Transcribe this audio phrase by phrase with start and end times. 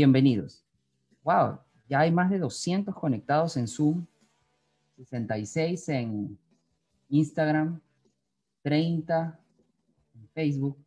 [0.00, 0.64] Bienvenidos.
[1.24, 4.06] Wow, ya hay más de 200 conectados en Zoom,
[4.96, 6.38] 66 en
[7.10, 7.82] Instagram,
[8.62, 9.38] 30
[10.14, 10.82] en Facebook,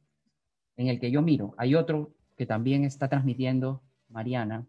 [0.77, 1.53] en el que yo miro.
[1.59, 4.65] Hay otro que también está transmitiendo Mariana,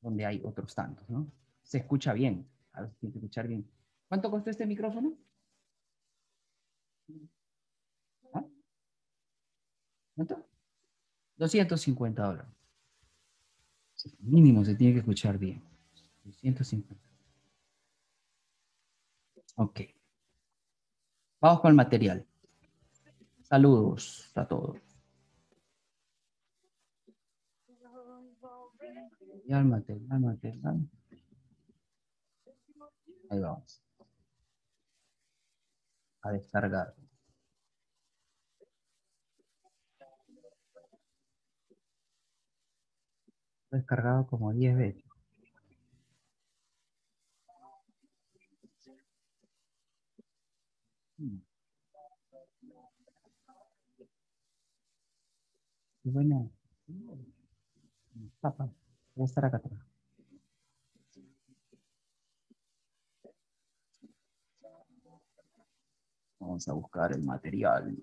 [0.00, 1.26] donde hay otros tantos, ¿no?
[1.64, 2.46] Se escucha bien.
[2.74, 3.68] A ver si tiene que escuchar bien.
[4.06, 5.12] ¿Cuánto costó este micrófono?
[8.32, 8.44] ¿Ah?
[10.14, 10.55] ¿Cuánto?
[11.36, 12.50] 250 dólares.
[14.20, 15.62] Mínimo se tiene que escuchar bien.
[16.24, 16.94] 250.
[19.56, 19.80] Ok.
[21.40, 22.26] Vamos con el material.
[23.42, 24.76] Saludos a todos.
[29.48, 30.90] Material, material, material.
[33.30, 33.82] Ahí vamos.
[36.22, 36.94] A descargar.
[43.76, 45.04] Descargado como 10 veces.
[56.04, 56.50] Bueno,
[58.40, 58.70] papá,
[59.14, 59.80] voy a estar acá atrás.
[66.38, 67.96] Vamos a buscar el material.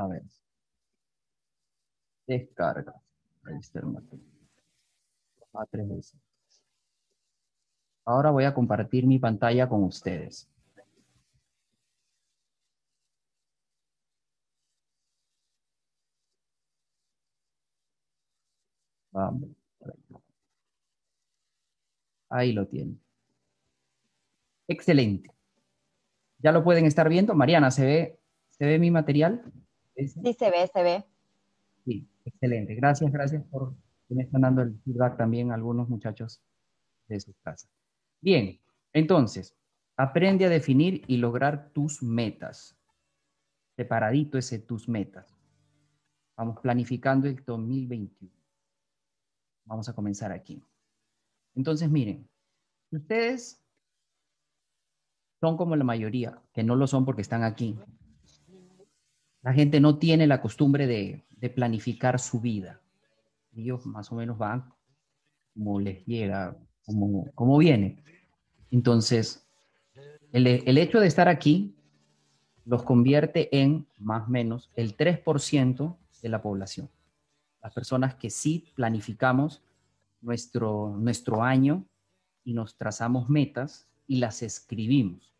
[0.00, 0.22] A ver.
[2.26, 2.94] Descarga.
[3.44, 4.30] Ahí está el material.
[5.52, 6.20] A tres veces.
[8.06, 10.48] Ahora voy a compartir mi pantalla con ustedes.
[19.12, 19.50] Vamos.
[22.30, 23.00] Ahí lo tienen.
[24.68, 25.30] Excelente.
[26.38, 27.34] ¿Ya lo pueden estar viendo?
[27.34, 29.42] Mariana, ¿se ve, ¿se ve mi material?
[30.08, 31.04] Sí, se ve, se ve.
[31.84, 32.74] Sí, excelente.
[32.74, 33.74] Gracias, gracias por
[34.08, 36.42] que me están dando el feedback también a algunos muchachos
[37.08, 37.68] de su casa.
[38.20, 38.60] Bien,
[38.92, 39.56] entonces,
[39.96, 42.76] aprende a definir y lograr tus metas.
[43.76, 45.36] Separadito ese tus metas.
[46.36, 48.32] Vamos planificando el 2021.
[49.64, 50.62] Vamos a comenzar aquí.
[51.54, 52.28] Entonces, miren,
[52.90, 53.62] ustedes
[55.40, 57.78] son como la mayoría, que no lo son porque están aquí,
[59.42, 61.24] la gente no tiene la costumbre de,
[61.54, 62.80] planificar su vida.
[63.56, 64.72] Ellos más o menos van
[65.54, 68.04] como les llega, como, viene.
[68.70, 69.46] Entonces,
[70.32, 71.74] el, hecho de estar aquí
[72.66, 76.90] los convierte en más o menos el 3% de la población.
[77.62, 79.62] Las personas que sí planificamos
[80.20, 81.84] nuestro, nuestro año
[82.44, 85.34] y nos trazamos metas y las escribimos.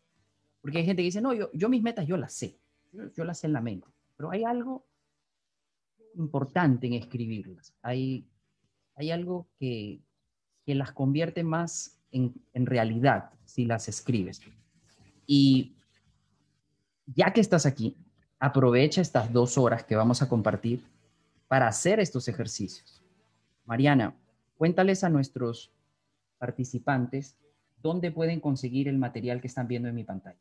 [0.61, 2.60] Porque hay gente que dice, no, yo, yo mis metas yo las sé
[2.91, 3.87] yo, las sé en la mente,
[4.17, 4.85] pero hay algo
[6.15, 7.73] importante en escribirlas.
[7.81, 8.27] Hay,
[8.95, 10.01] hay algo que,
[10.65, 14.41] que las convierte más en, en, realidad si las escribes.
[15.25, 15.75] Y
[17.05, 17.95] ya que estás aquí,
[18.39, 20.83] aprovecha estas dos horas que vamos a compartir
[21.47, 23.01] para hacer estos ejercicios.
[23.65, 24.15] Mariana,
[24.57, 25.71] cuéntales a nuestros
[26.37, 27.37] participantes
[27.81, 30.39] dónde pueden conseguir el material que están viendo en mi pantalla.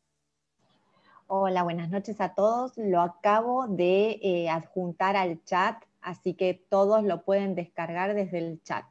[1.33, 2.77] Hola, buenas noches a todos.
[2.77, 8.61] Lo acabo de eh, adjuntar al chat, así que todos lo pueden descargar desde el
[8.65, 8.85] chat.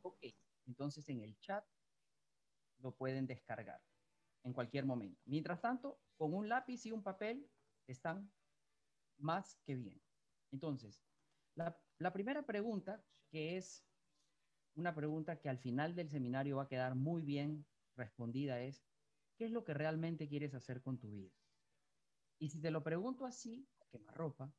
[0.00, 0.24] Ok,
[0.66, 1.62] entonces en el chat
[2.78, 3.78] lo pueden descargar
[4.42, 5.20] en cualquier momento.
[5.26, 7.46] Mientras tanto, con un lápiz y un papel
[7.86, 8.32] están
[9.18, 10.00] más que bien.
[10.50, 11.04] Entonces,
[11.56, 13.84] la, la primera pregunta, que es
[14.76, 18.82] una pregunta que al final del seminario va a quedar muy bien respondida, es,
[19.36, 21.30] ¿Qué es lo que realmente quieres hacer con tu vida?
[22.38, 23.68] Y si te lo pregunto así,
[24.14, 24.52] ropa,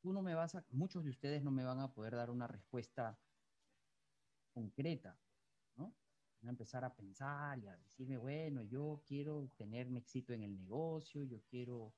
[0.00, 2.46] tú no me vas a, muchos de ustedes no me van a poder dar una
[2.46, 3.18] respuesta
[4.52, 5.18] concreta,
[5.76, 5.94] ¿no?
[6.40, 10.56] Van a empezar a pensar y a decirme, bueno, yo quiero tener éxito en el
[10.56, 11.94] negocio, yo quiero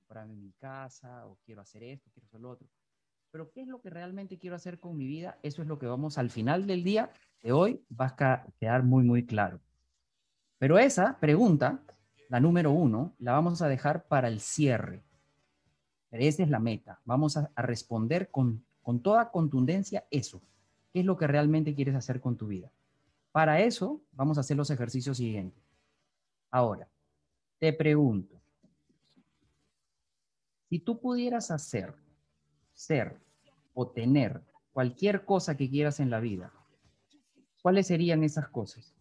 [0.00, 2.68] comprarme mi casa, o quiero hacer esto, quiero hacer lo otro.
[3.30, 5.38] Pero ¿qué es lo que realmente quiero hacer con mi vida?
[5.42, 7.10] Eso es lo que vamos al final del día
[7.42, 9.60] de hoy, va a quedar muy, muy claro.
[10.58, 11.80] Pero esa pregunta,
[12.28, 15.02] la número uno, la vamos a dejar para el cierre.
[16.10, 17.00] esa es la meta.
[17.04, 20.40] Vamos a, responder con, con toda contundencia eso.
[20.92, 22.70] ¿Qué es lo que realmente quieres hacer con tu vida?
[23.32, 25.62] Para eso, vamos a hacer los ejercicios siguientes.
[26.50, 26.88] Ahora,
[27.58, 28.40] te pregunto,
[30.68, 31.94] si tú pudieras hacer,
[32.72, 33.20] ser
[33.74, 34.42] o tener
[34.72, 36.50] cualquier cosa que quieras en la vida,
[37.66, 38.94] ¿Cuáles serían esas cosas?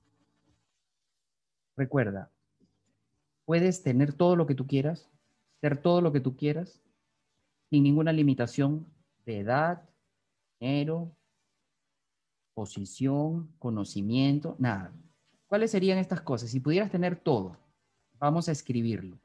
[1.75, 2.31] Recuerda,
[3.45, 5.09] puedes tener todo lo que tú quieras,
[5.61, 6.81] ser todo lo que tú quieras,
[7.69, 8.87] sin ninguna limitación
[9.25, 9.89] de edad,
[10.59, 11.15] dinero,
[12.53, 14.93] posición, conocimiento, nada.
[15.47, 16.49] ¿Cuáles serían estas cosas?
[16.49, 17.57] Si pudieras tener todo,
[18.17, 19.19] vamos a escribirlo.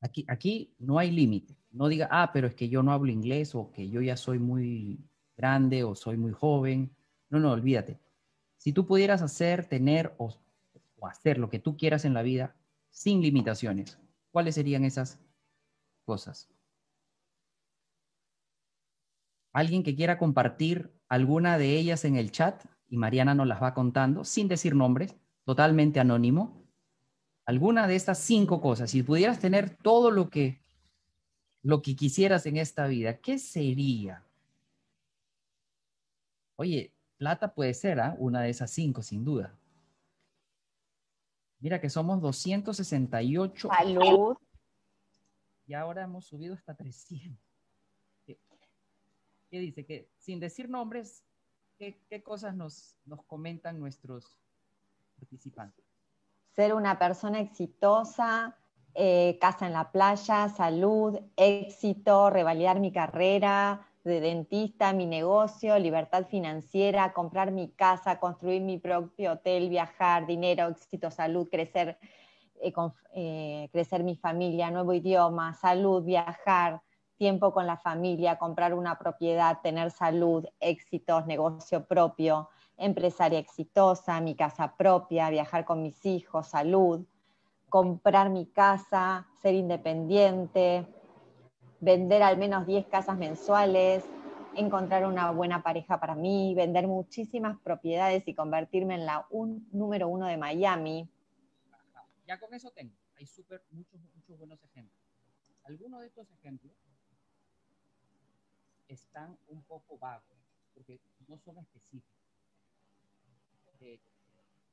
[0.00, 1.56] Aquí, aquí no hay límite.
[1.70, 4.38] No diga, ah, pero es que yo no hablo inglés o que yo ya soy
[4.38, 5.00] muy
[5.36, 6.94] grande o soy muy joven.
[7.30, 7.98] No, no, olvídate.
[8.64, 10.34] Si tú pudieras hacer, tener o,
[11.02, 12.56] hacer lo que tú quieras en la vida
[12.88, 13.98] sin limitaciones,
[14.30, 15.20] ¿cuáles serían esas
[16.06, 16.48] cosas?
[19.52, 22.64] ¿Alguien que quiera compartir alguna de ellas en el chat?
[22.88, 25.14] Y Mariana nos las va contando, sin decir nombres,
[25.44, 26.66] totalmente anónimo.
[27.44, 30.62] Alguna de estas cinco cosas, si pudieras tener todo lo que,
[31.62, 34.24] lo que quisieras en esta vida, ¿qué sería?
[36.56, 36.93] Oye,
[37.24, 38.14] plata puede ser ¿ah?
[38.18, 39.56] una de esas cinco, sin duda.
[41.58, 43.68] Mira que somos 268.
[43.74, 44.36] Salud.
[45.66, 47.42] Y ahora hemos subido hasta 300.
[48.26, 48.38] ¿Qué,
[49.58, 49.86] dice?
[49.86, 51.24] Que sin decir nombres,
[51.78, 54.38] ¿qué, cosas nos, nos comentan nuestros
[55.18, 55.82] participantes?
[56.54, 58.54] Ser una persona exitosa,
[58.92, 66.26] eh, casa en la playa, salud, éxito, revalidar mi carrera, de dentista, mi negocio, libertad
[66.26, 71.98] financiera, comprar mi casa, construir mi propio hotel, viajar, dinero, éxito, salud, crecer,
[72.60, 72.72] eh,
[73.14, 76.82] eh, crecer mi familia, nuevo idioma, salud, viajar,
[77.16, 84.34] tiempo con la familia, comprar una propiedad, tener salud, éxitos, negocio propio, empresaria exitosa, mi
[84.34, 87.06] casa propia, viajar con mis hijos, salud,
[87.70, 90.93] comprar mi casa, ser independiente,
[91.84, 94.04] vender al menos 10 casas mensuales,
[94.56, 100.08] encontrar una buena pareja para mí, vender muchísimas propiedades y convertirme en la un, número
[100.08, 101.08] uno de Miami.
[102.26, 102.94] Ya con eso tengo.
[103.16, 104.98] Hay super, muchos, muchos buenos ejemplos.
[105.64, 106.72] Algunos de estos ejemplos
[108.88, 110.36] están un poco vagos
[110.72, 112.24] porque no son específicos.
[113.80, 114.00] Eh,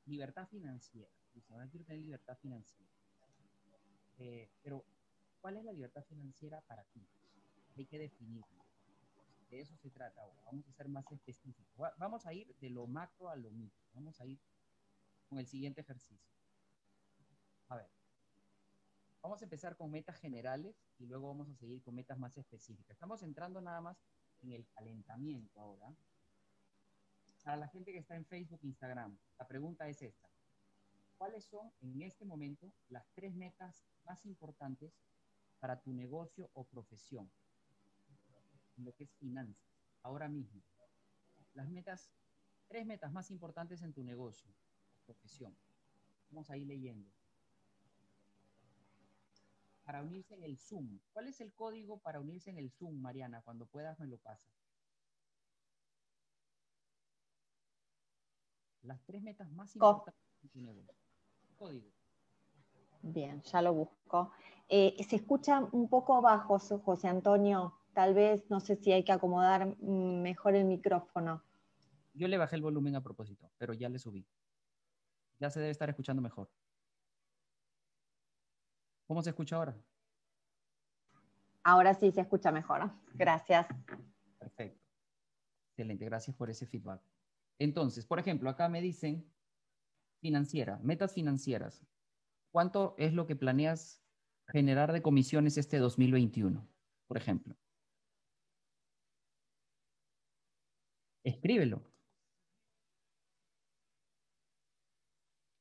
[0.06, 1.10] libertad financiera.
[1.48, 2.90] Tener libertad financiera.
[4.18, 4.84] Eh, pero
[5.42, 7.04] ¿Cuál es la libertad financiera para ti?
[7.76, 8.64] Hay que definirlo.
[9.50, 10.40] De eso se trata ahora.
[10.44, 11.92] Vamos a ser más específicos.
[11.98, 13.82] Vamos a ir de lo macro a lo micro.
[13.92, 14.38] Vamos a ir
[15.28, 16.30] con el siguiente ejercicio.
[17.68, 17.90] A ver.
[19.20, 22.94] Vamos a empezar con metas generales y luego vamos a seguir con metas más específicas.
[22.94, 23.98] Estamos entrando nada más
[24.42, 25.92] en el calentamiento ahora.
[27.42, 30.28] Para la gente que está en Facebook, Instagram, la pregunta es esta.
[31.18, 34.92] ¿Cuáles son en este momento las tres metas más importantes
[35.62, 37.30] para tu negocio o profesión,
[38.78, 40.60] lo que es finanzas, ahora mismo.
[41.54, 42.10] Las metas,
[42.66, 45.56] tres metas más importantes en tu negocio o profesión.
[46.30, 47.08] Vamos a ir leyendo.
[49.84, 50.98] Para unirse en el Zoom.
[51.12, 53.40] ¿Cuál es el código para unirse en el Zoom, Mariana?
[53.42, 54.52] Cuando puedas me lo pasas.
[58.82, 60.92] Las tres metas más importantes en tu negocio.
[61.56, 61.88] Código.
[63.02, 64.32] Bien, ya lo busco.
[64.74, 67.74] Eh, se escucha un poco bajo, José Antonio.
[67.92, 71.44] Tal vez, no sé si hay que acomodar mm, mejor el micrófono.
[72.14, 74.26] Yo le bajé el volumen a propósito, pero ya le subí.
[75.38, 76.50] Ya se debe estar escuchando mejor.
[79.06, 79.76] ¿Cómo se escucha ahora?
[81.64, 82.90] Ahora sí se escucha mejor.
[83.12, 83.66] Gracias.
[84.38, 84.80] Perfecto.
[85.68, 87.02] Excelente, gracias por ese feedback.
[87.58, 89.30] Entonces, por ejemplo, acá me dicen
[90.22, 91.84] financiera, metas financieras.
[92.50, 94.01] ¿Cuánto es lo que planeas
[94.48, 96.66] generar de comisiones este 2021,
[97.06, 97.56] por ejemplo?
[101.24, 101.82] Escríbelo.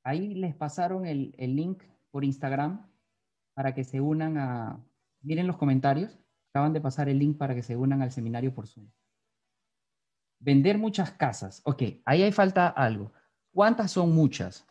[0.03, 2.89] Ahí les pasaron el, link por Instagram
[3.53, 4.83] para que se unan a...
[5.21, 6.17] Miren los comentarios.
[6.50, 8.89] Acaban de pasar el link para que se unan al seminario por Zoom.
[10.39, 11.61] Vender muchas casas.
[11.65, 13.13] Ok, ahí hay falta algo.
[13.53, 14.65] ¿Cuántas son muchas?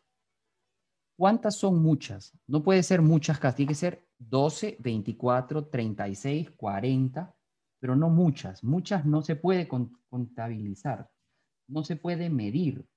[1.21, 2.33] ¿Cuántas son muchas?
[2.47, 7.37] No puede ser muchas casas, tiene que ser 12, 24, 36, 40,
[7.79, 8.65] pero no muchas.
[8.65, 11.11] Muchas no se puede contabilizar,
[11.69, 12.89] no se puede medir.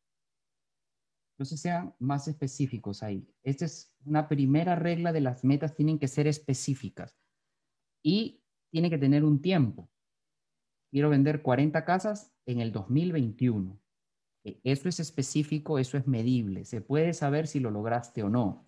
[1.33, 3.27] Entonces sean más específicos ahí.
[3.43, 7.19] Esta es una primera regla de las metas, tienen que ser específicas
[8.01, 9.89] y tiene que tener un tiempo.
[10.91, 13.82] Quiero vender 40 casas en el 2021.
[14.43, 16.65] E, eso es específico, eso es medible.
[16.65, 18.65] Se puede saber si lo lograste o no.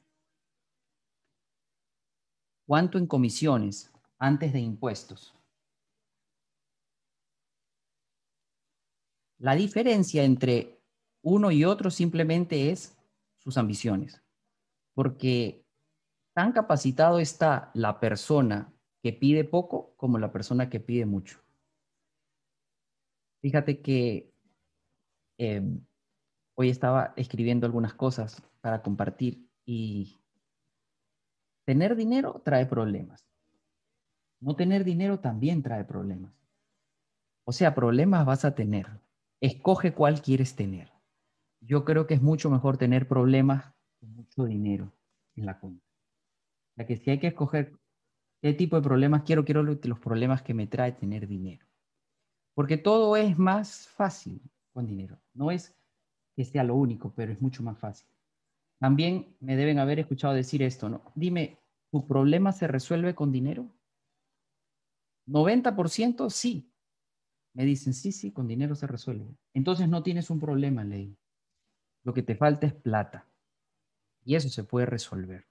[2.68, 5.36] ¿Cuánto en comisiones antes de impuestos?
[9.38, 10.80] La diferencia entre
[11.22, 12.98] uno y otro simplemente es
[13.38, 14.24] sus ambiciones,
[14.94, 15.66] porque
[16.34, 21.40] tan capacitado está la persona que pide poco como la persona que pide mucho.
[23.42, 24.35] Fíjate que
[25.38, 25.86] em,
[26.56, 30.18] hoy estaba escribiendo algunas cosas para compartir y
[31.66, 33.26] tener dinero trae problemas.
[34.40, 36.34] No tener dinero también trae problemas.
[37.46, 38.88] O sea, problemas vas a tener.
[39.42, 40.92] Escoge cuál quieres tener.
[41.62, 44.94] Yo creo que es mucho mejor tener problemas con mucho dinero
[45.36, 45.86] en la cuenta.
[46.78, 47.74] Ya que si hay que escoger
[48.42, 51.66] qué tipo de problemas quiero, quiero los problemas que me trae tener dinero.
[52.54, 54.42] Porque todo es más fácil
[54.76, 55.18] con dinero.
[55.34, 55.74] No es
[56.36, 58.08] que sea lo único, pero es mucho más fácil.
[58.78, 61.14] También me deben haber escuchado decir esto, ¿no?
[61.16, 61.58] Dime,
[61.90, 63.74] ¿tu problema se resuelve con dinero?
[65.28, 66.70] 90% sí.
[67.54, 69.34] Me dicen, sí, sí, con dinero se resuelve.
[69.54, 71.18] Entonces no tienes un problema, ley.
[72.04, 73.26] Lo que te falta es plata.
[74.26, 75.48] Y eso se puede resolver.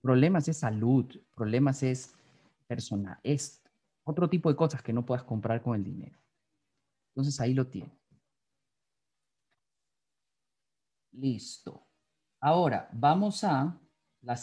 [0.00, 2.12] Problemas es salud, problemas es
[2.66, 3.62] personal, es
[4.02, 6.21] otro tipo de cosas que no puedas comprar con el dinero.
[7.14, 7.92] Entonces ahí lo tienes.
[11.12, 11.86] Listo.
[12.40, 13.78] Ahora vamos a,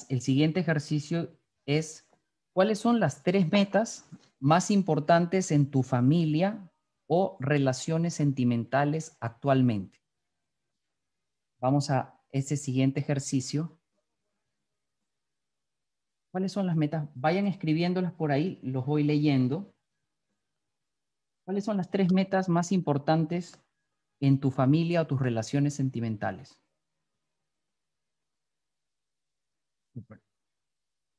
[0.08, 1.36] el siguiente ejercicio
[1.66, 2.08] es,
[2.54, 4.08] ¿cuáles son las tres metas
[4.40, 6.72] más importantes en tu familia
[7.08, 10.00] o relaciones sentimentales actualmente?
[11.60, 13.78] Vamos a ese siguiente ejercicio.
[16.32, 17.10] ¿Cuáles son las metas?
[17.16, 19.74] Vayan escribiéndolas por ahí, los voy leyendo.
[21.50, 23.60] ¿Cuáles son las tres metas más importantes
[24.20, 26.62] en tu familia o tus relaciones sentimentales?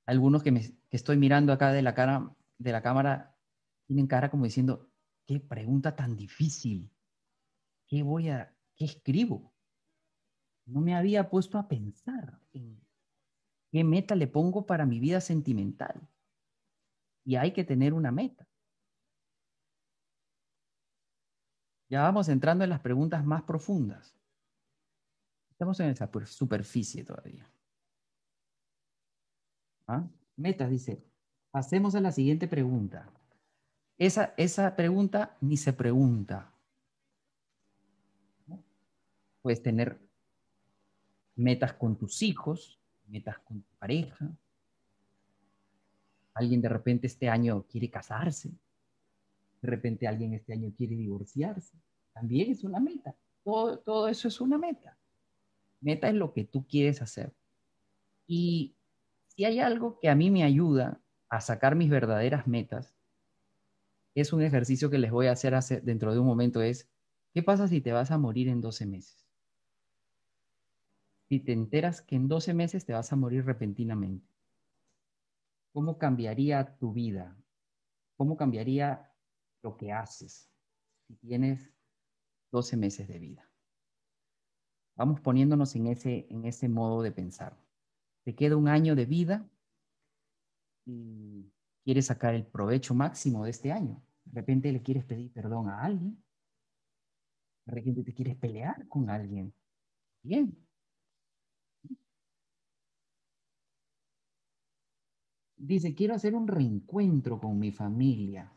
[0.06, 3.36] Algunos que, me, que estoy mirando acá de la, cara, de la cámara
[3.88, 4.88] tienen cara como diciendo,
[5.26, 6.92] qué pregunta tan difícil.
[7.88, 9.52] ¿Qué voy a, qué escribo?
[10.64, 12.80] No me había puesto a pensar en
[13.72, 16.08] ¿Qué meta le pongo para mi vida sentimental?
[17.24, 18.49] Y hay que tener una meta.
[21.90, 24.14] Ya vamos entrando en las preguntas más profundas.
[25.50, 27.50] Estamos en esa superficie todavía.
[29.88, 30.08] ¿Ah?
[30.36, 31.02] Metas, dice.
[31.50, 33.10] Pasemos a la siguiente pregunta.
[33.98, 36.54] Esa, esa pregunta ni se pregunta.
[39.42, 39.98] Puedes tener
[41.34, 42.78] metas con tus hijos,
[43.08, 44.30] metas con tu pareja.
[46.34, 48.52] Alguien de repente este año quiere casarse.
[49.60, 51.76] De repente alguien este año quiere divorciarse.
[52.12, 53.14] También es una meta.
[53.44, 54.98] Todo, todo eso es una meta.
[55.80, 57.34] Meta es lo que tú quieres hacer.
[58.26, 58.76] Y
[59.26, 62.94] si hay algo que a mí me ayuda a sacar mis verdaderas metas,
[64.14, 66.90] es un ejercicio que les voy a hacer, dentro de un momento, es,
[67.32, 69.20] ¿qué pasa si te vas a morir en 12 meses?
[71.30, 74.26] si te enteras que en 12 meses te vas a morir repentinamente?
[75.72, 77.36] ¿Cómo cambiaría tu vida?
[78.16, 79.09] ¿Cómo cambiaría
[79.62, 80.50] lo que haces
[81.06, 81.72] si tienes
[82.52, 83.50] 12 meses de vida?
[84.96, 87.56] Vamos poniéndonos en ese, en ese modo de pensar.
[88.24, 89.48] Te queda un año de vida
[90.84, 91.50] y
[91.84, 94.02] quieres sacar el provecho máximo de este año.
[94.24, 96.22] De repente le quieres pedir perdón a alguien.
[97.64, 99.54] De repente te quieres pelear con alguien.
[100.22, 100.56] Bien,
[105.62, 108.50] Dice, quiero hacer un reencuentro con mi familia.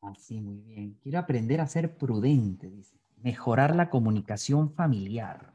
[0.00, 0.98] Así, muy bien.
[1.02, 2.96] Quiero aprender a ser prudente, dice.
[3.22, 5.52] Mejorar la comunicación familiar.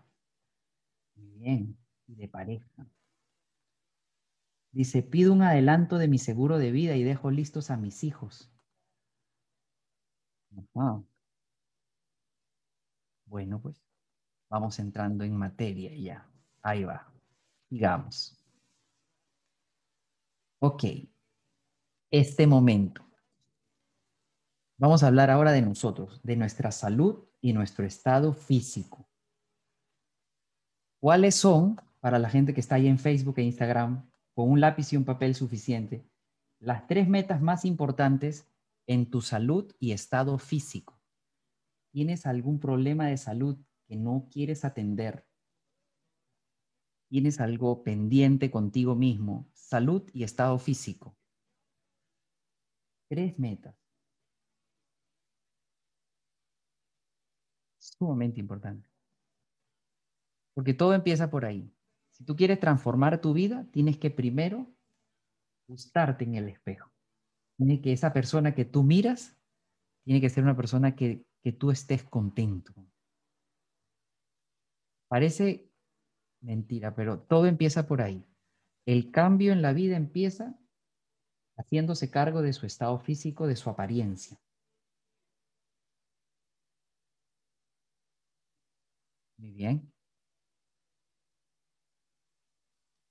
[1.15, 1.77] Muy bien.
[2.07, 2.87] Y de pareja.
[4.71, 8.49] Dice, pido un adelanto de mi seguro de vida y dejo listos a mis hijos.
[13.25, 13.81] Bueno, pues
[14.49, 16.29] vamos entrando en materia ya.
[16.61, 17.11] Ahí va.
[17.69, 18.37] Digamos.
[20.59, 20.83] Ok,
[22.11, 23.10] este momento.
[24.81, 29.07] Vamos a hablar ahora de nosotros, de nuestra salud y nuestro estado físico.
[30.99, 34.91] ¿Cuáles son, para la gente que está ahí en Facebook e Instagram, con un lápiz
[34.91, 36.03] y un papel suficiente,
[36.59, 38.47] las tres metas más importantes
[38.87, 40.99] en tu salud y estado físico?
[41.91, 45.27] ¿Tienes algún problema de salud que no quieres atender?
[47.07, 51.17] tienes algo pendiente contigo mismo, salud y estado físico.
[53.09, 53.80] Tres metas.
[57.81, 58.87] Sumamente importante.
[60.53, 61.73] Porque todo empieza por ahí.
[62.11, 64.71] Si tú quieres transformar tu vida, tienes que primero
[65.67, 66.91] gustarte en el espejo.
[67.57, 69.37] tiene que esa persona que tú miras,
[70.03, 72.73] tiene que ser una persona que, que tú estés contento.
[75.07, 75.71] Parece
[76.41, 78.23] mentira, pero todo empieza por ahí.
[78.85, 80.59] El cambio en la vida empieza
[81.57, 84.39] haciéndose cargo de su estado físico, de su apariencia.
[89.41, 89.91] Muy bien.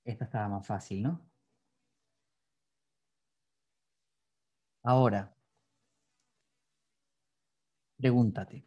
[0.04, 1.22] Esta estaba más fácil, ¿no?
[4.82, 5.34] Ahora,
[7.96, 8.64] pregúntate,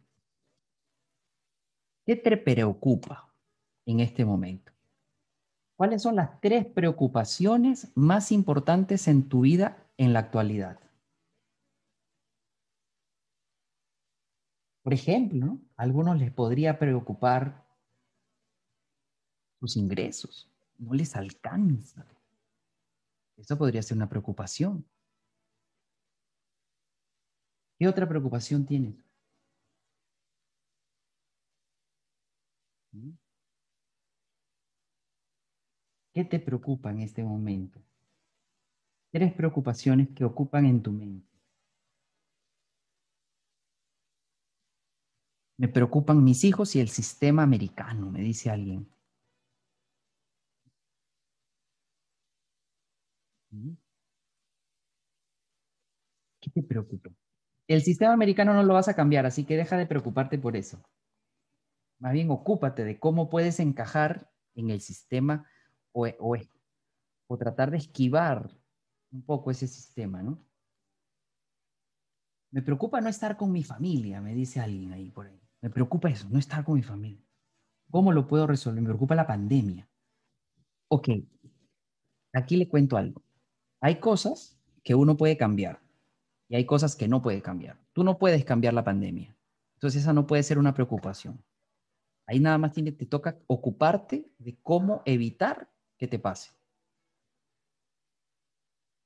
[2.06, 3.28] ¿qué te preocupa
[3.84, 4.72] en este momento?
[5.76, 10.80] ¿Cuáles son las tres preocupaciones más importantes en tu vida en la actualidad?
[14.84, 17.66] Por ejemplo, a algunos les podría preocupar
[19.58, 20.46] sus ingresos,
[20.78, 22.06] no les alcanza.
[23.38, 24.84] Eso podría ser una preocupación.
[27.78, 28.94] ¿Qué otra preocupación tienes?
[32.92, 33.12] ¿Mm?
[36.12, 37.80] ¿Qué te preocupa en este momento?
[39.10, 41.33] Tres preocupaciones que ocupan en tu mente.
[45.58, 48.88] Me preocupan mis hijos y el sistema americano, me dice alguien.
[56.40, 57.10] ¿Qué te preocupa?
[57.68, 60.82] El sistema americano no lo vas a cambiar, así que deja de preocuparte por eso.
[61.98, 65.48] Más bien ocúpate de cómo puedes encajar en el sistema
[65.92, 68.50] o, o, tratar de esquivar
[69.10, 70.44] un poco ese sistema, ¿no?
[72.52, 75.43] Me preocupa no estar con mi familia, me dice alguien ahí por ahí.
[75.64, 77.24] Me preocupa eso, no estar con mi familia.
[77.90, 78.82] ¿Cómo lo puedo resolver?
[78.82, 79.88] Me preocupa la pandemia.
[80.88, 81.08] Ok,
[82.34, 83.22] aquí le cuento algo.
[83.80, 85.80] Hay cosas que uno puede cambiar
[86.50, 87.78] y hay cosas que no puede cambiar.
[87.94, 89.34] Tú no puedes cambiar la pandemia.
[89.76, 91.42] Entonces esa no puede ser una preocupación.
[92.26, 96.50] Ahí nada más tiene, te toca ocuparte de cómo evitar que te pase.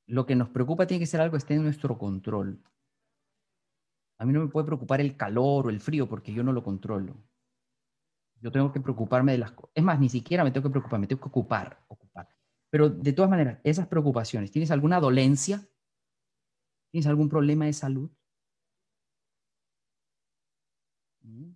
[0.08, 2.60] Lo que nos preocupa tiene que ser algo que esté en nuestro control.
[4.18, 6.62] A mí no me puede preocupar el calor o el frío porque yo no lo
[6.62, 7.16] controlo.
[8.40, 9.70] Yo tengo que preocuparme de las cosas.
[9.74, 12.28] Es más, ni siquiera me tengo que preocupar, me tengo que ocupar, ocupar.
[12.70, 15.66] Pero de todas maneras, esas preocupaciones, ¿tienes alguna dolencia?
[16.90, 18.10] ¿Tienes algún problema de salud?
[21.24, 21.52] Mm.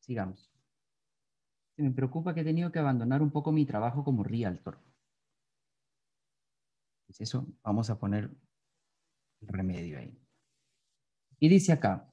[0.00, 0.50] Sigamos
[1.82, 4.78] me preocupa que he tenido que abandonar un poco mi trabajo como realtor.
[7.18, 8.30] Eso, vamos a poner
[9.40, 10.18] remedio ahí.
[11.38, 12.12] Y dice acá,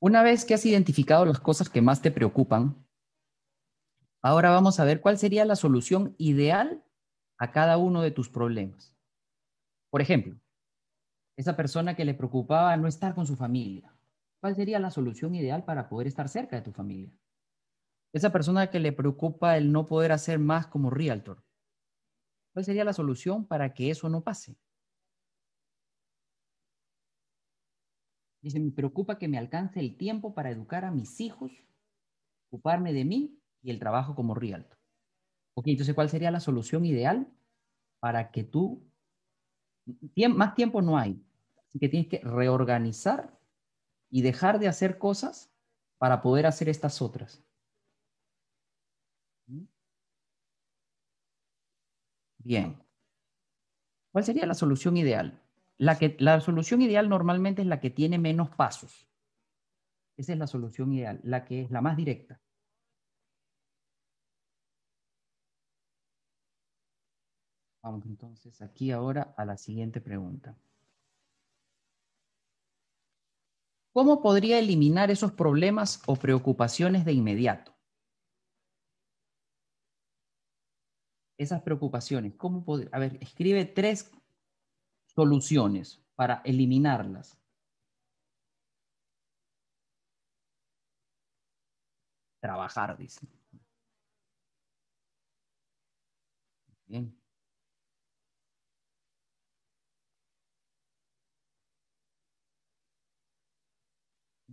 [0.00, 2.86] una vez que has identificado las cosas que más te preocupan,
[4.22, 6.84] ahora vamos a ver cuál sería la solución ideal
[7.38, 8.94] a cada uno de tus problemas.
[9.90, 10.38] Por ejemplo,
[11.36, 13.94] esa persona que le preocupaba no estar con su familia,
[14.40, 17.12] ¿cuál sería la solución ideal para poder estar cerca de tu familia?
[18.12, 21.42] Esa persona que le preocupa el no poder hacer más como realtor.
[22.52, 24.56] ¿Cuál sería la solución para que eso no pase?
[28.46, 31.50] Dice, me preocupa que me alcance el tiempo para educar a mis hijos,
[32.48, 34.78] ocuparme de mí y el trabajo como realtor.
[35.54, 37.26] Ok, entonces, ¿cuál sería la solución ideal
[37.98, 38.88] para que tú...
[40.28, 41.20] Más tiempo no hay,
[41.66, 43.36] así que tienes que reorganizar
[44.10, 45.52] y dejar de hacer cosas
[45.98, 47.44] para poder hacer estas otras.
[52.38, 52.76] Bien.
[54.12, 55.45] ¿Cuál sería la solución ideal?
[55.78, 59.08] La, que, la solución ideal normalmente es la que tiene menos pasos.
[60.16, 62.40] Esa es la solución ideal, la que es la más directa.
[67.82, 70.56] Vamos entonces aquí ahora a la siguiente pregunta.
[73.92, 77.76] ¿Cómo podría eliminar esos problemas o preocupaciones de inmediato?
[81.38, 82.34] esas preocupaciones?
[82.34, 84.10] ¿Cómo a ver, escribe tres
[85.16, 87.38] soluciones para eliminarlas.
[92.40, 93.26] Trabajar, dice.
[96.86, 97.16] Bien.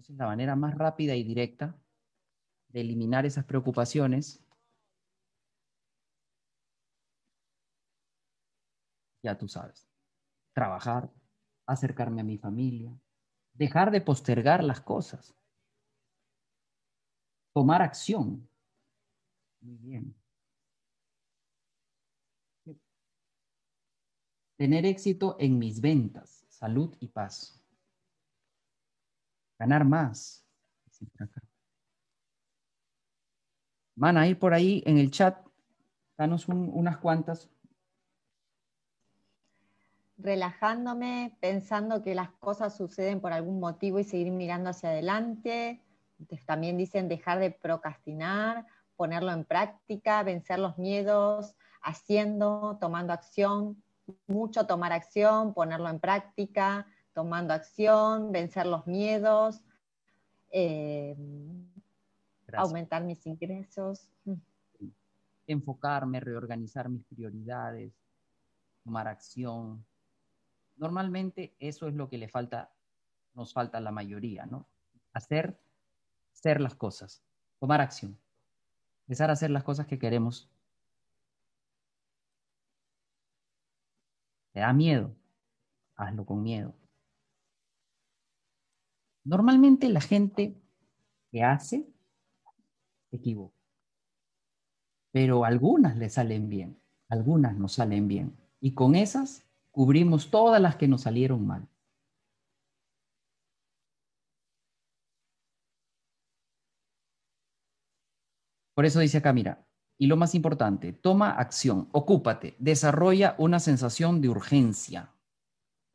[0.10, 1.76] La manera más rápida y directa
[2.69, 4.43] de eliminar esas preocupaciones
[9.23, 9.92] ya tú sabes,
[10.54, 11.12] trabajar,
[11.66, 12.98] acercarme a mi familia,
[13.54, 15.36] dejar de postergar las cosas,
[17.54, 18.48] tomar acción.
[19.62, 20.16] Muy bien.
[24.58, 27.60] Tener éxito en mis ventas, salud y paz.
[29.60, 30.46] Ganar más.
[33.96, 35.46] Van a ir por ahí en el chat,
[36.18, 37.50] danos unas cuantas.
[40.17, 45.82] Relajándome, pensando que las cosas suceden por algún motivo y seguir mirando hacia adelante.
[46.45, 53.82] También dicen dejar de procrastinar, ponerlo en práctica, vencer los miedos, haciendo, tomando acción,
[54.28, 59.62] mucho tomar acción, ponerlo en práctica, tomando acción, vencer los miedos,
[60.52, 61.15] eh,
[62.54, 64.08] aumentar mis ingresos.
[64.26, 64.34] Mm.
[65.47, 67.93] Enfocarme, reorganizar mis prioridades,
[68.84, 69.84] tomar acción.
[70.75, 72.73] Normalmente eso es lo que le falta,
[73.33, 74.67] nos falta a la mayoría, ¿no?
[75.13, 75.59] Hacer,
[76.33, 77.23] hacer las cosas,
[77.59, 78.17] tomar acción,
[79.05, 80.49] empezar a hacer las cosas que queremos.
[84.51, 85.15] ¿Te da miedo?
[85.95, 86.73] Hazlo con miedo.
[89.23, 90.55] Normalmente la gente
[91.31, 91.88] que hace
[93.09, 93.55] se equivoca.
[95.12, 98.36] Pero algunas le salen bien, algunas no salen bien.
[98.59, 101.67] Y con esas cubrimos todas las que nos salieron mal.
[108.75, 114.21] Por eso dice acá, mira, y lo más importante, toma acción, ocúpate, desarrolla una sensación
[114.21, 115.12] de urgencia.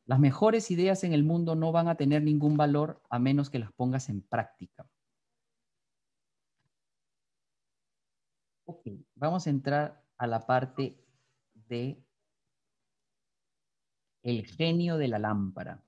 [0.05, 3.59] Las mejores ideas en el mundo no van a tener ningún valor a menos que
[3.59, 4.89] las pongas en práctica.
[8.65, 11.01] Ok, vamos a entrar a la parte
[11.53, 12.03] de
[14.23, 15.83] el genio de la lámpara.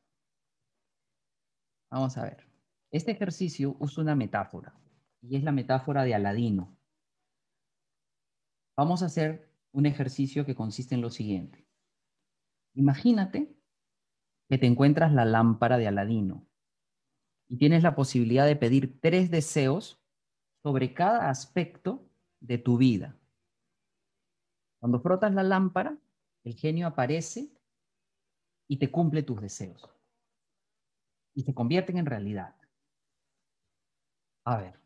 [1.90, 2.48] Vamos a ver.
[2.92, 4.74] Este ejercicio usa una metáfora
[5.22, 6.78] y es la metáfora de Aladino.
[8.76, 11.66] Vamos a hacer un ejercicio que consiste en lo siguiente.
[12.74, 13.54] Imagínate
[14.50, 16.46] que te encuentras la lámpara de Aladino
[17.48, 20.02] y tienes la posibilidad de pedir tres deseos
[20.64, 23.18] sobre cada aspecto de tu vida.
[24.80, 25.98] Cuando frotas la lámpara,
[26.44, 27.50] el genio aparece
[28.72, 29.90] y te cumple tus deseos.
[31.36, 32.56] Y se convierten en realidad.
[34.46, 34.80] A ver,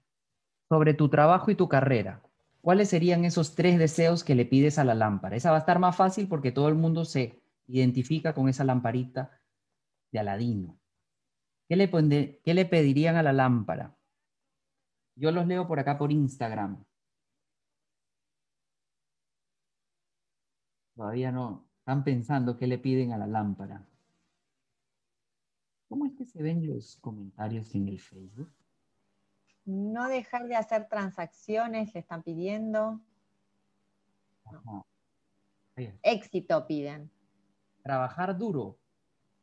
[0.67, 2.23] sobre tu trabajo y tu carrera,
[2.61, 5.35] ¿cuáles serían esos tres deseos que le pides a la lámpara?
[5.35, 9.39] Esa va a estar más fácil porque todo el mundo se identifica con esa lamparita
[10.11, 10.79] de Aladino.
[11.69, 13.95] ¿Qué le, ¿Qué le pedirían a la lámpara?
[15.15, 16.83] Yo los leo por acá por Instagram.
[20.95, 21.64] Todavía no.
[21.85, 23.85] Están pensando qué le piden a la lámpara.
[25.87, 28.51] ¿Cómo es que se ven los comentarios en el Facebook?
[29.65, 32.99] No dejar de hacer transacciones, le están pidiendo.
[36.01, 37.11] Éxito piden.
[37.83, 38.79] Trabajar duro.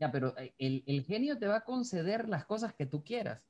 [0.01, 3.41] Ya, pero eh, el, genio te va a conceder las cosas que tú quieras.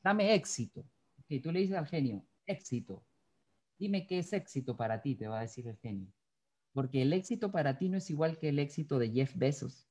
[0.00, 0.84] Dame éxito.
[1.26, 3.02] Y tú le dices al genio, éxito.
[3.80, 6.12] Dime qué es éxito para ti, te va a decir el genio.
[6.78, 9.88] Porque el éxito para ti no es igual que el éxito de Jeff Bezos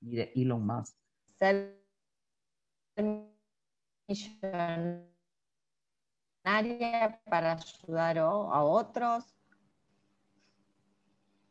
[0.00, 0.96] ni de Elon Musk.
[1.38, 1.80] Ser
[7.24, 9.24] para ayudar a otros.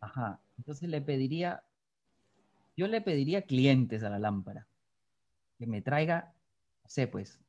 [0.02, 1.64] Ajá, entonces le pediría,
[2.76, 4.68] yo le pediría clientes a la lámpara,
[5.58, 6.34] que me traiga,
[6.84, 7.40] no sé, pues,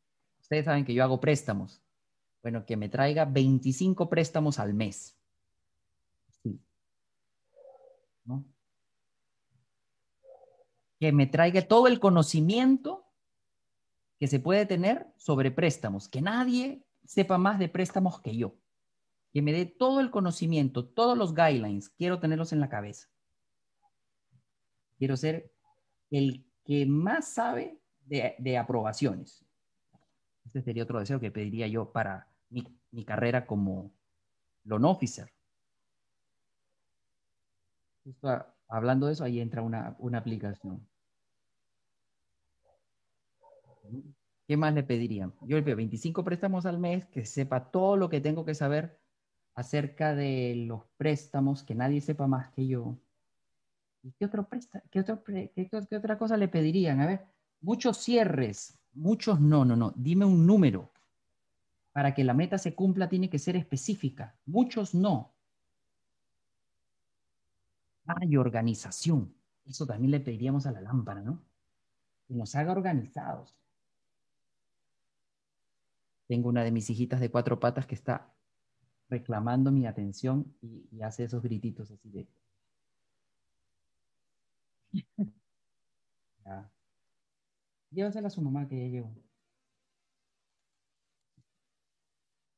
[0.40, 1.82] ustedes saben que yo hago préstamos,
[2.42, 5.18] bueno, que me traiga 25 préstamos al mes.
[6.42, 6.60] Sí.
[8.24, 8.44] ¿No?
[11.02, 13.08] Que me traiga todo el conocimiento
[14.20, 18.54] que se puede tener sobre préstamos, que nadie sepa más de préstamos que yo,
[19.32, 23.08] que me dé todo el conocimiento, todos los guidelines, quiero tenerlos en la cabeza.
[24.96, 25.50] Quiero ser
[26.12, 29.44] el que más sabe de, aprobaciones.
[30.44, 32.62] Ese sería otro deseo que pediría yo para mi,
[33.04, 33.90] carrera como
[34.62, 35.32] loan officer.
[38.68, 40.91] hablando de eso, ahí entra una, una aplicación.
[44.46, 45.32] ¿Qué más le pedirían?
[45.42, 48.98] Yo le pido 25 préstamos al mes, que sepa todo lo que tengo que saber
[49.54, 52.98] acerca de los préstamos, que nadie sepa más que yo.
[54.02, 54.48] ¿Y qué, otro
[54.90, 57.00] qué, otra cosa le pedirían?
[57.00, 57.26] A ver,
[57.60, 59.92] muchos cierres, muchos no, no, no.
[59.96, 60.90] Dime un número.
[61.92, 64.34] Para que la meta se cumpla tiene que ser específica.
[64.46, 65.34] Muchos no.
[68.06, 69.32] Hay organización.
[69.64, 71.40] Eso también le pediríamos a la lámpara, ¿no?
[72.26, 73.61] Que nos haga organizados.
[76.26, 78.32] Tengo una de mis hijitas de cuatro patas que está
[79.08, 82.26] reclamando mi atención y, hace esos grititos así de...
[86.44, 86.70] ya.
[87.90, 89.12] Llévasela a su mamá que ya llegó.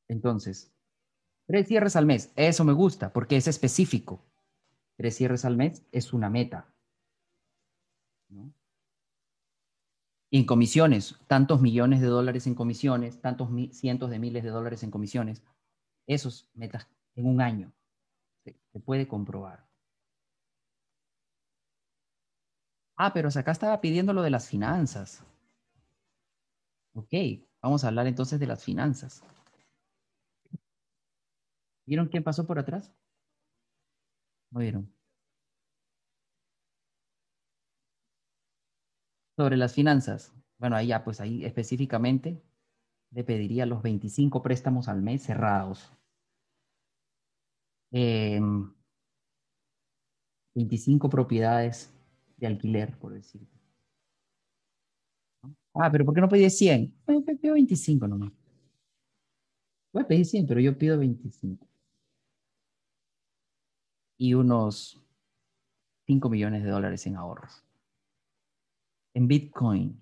[0.08, 0.72] Entonces,
[1.46, 2.32] tres cierres al mes.
[2.36, 4.24] Eso me gusta porque es específico.
[4.96, 6.72] Tres cierres al mes es una meta.
[8.30, 8.52] Y
[10.36, 14.90] en comisiones, tantos millones de dólares en comisiones, tantos cientos de miles de dólares en
[14.90, 15.44] comisiones.
[16.08, 17.72] Esos metas en un año.
[18.44, 19.64] Se, puede comprobar.
[22.96, 25.22] Ah, pero acá estaba pidiendo lo de las finanzas.
[26.94, 27.12] Ok,
[27.62, 29.22] vamos a hablar entonces de las finanzas.
[31.86, 32.92] ¿Vieron quién pasó por atrás?
[34.50, 34.93] ¿No vieron?
[39.36, 40.32] Sobre las finanzas.
[40.58, 42.40] Bueno, ahí ya, pues ahí específicamente
[43.10, 45.92] le pediría los 25 préstamos al mes cerrados.
[50.54, 51.92] 25 em, propiedades
[52.36, 53.48] de alquiler, por decirlo.
[55.74, 56.94] Ah, pero ¿por qué no pedí 100?
[57.06, 58.32] Bueno, pido 25 nomás.
[59.92, 61.66] Voy a pedir 100, pero yo pido 25.
[64.18, 65.00] Y unos
[66.06, 67.63] 5 millones de dólares en ahorros.
[69.14, 70.00] En Bitcoin.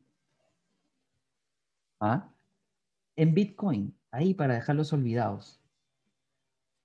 [2.01, 2.29] ¿Ah?
[3.14, 3.94] En Bitcoin.
[4.11, 5.61] Ahí para dejarlos olvidados.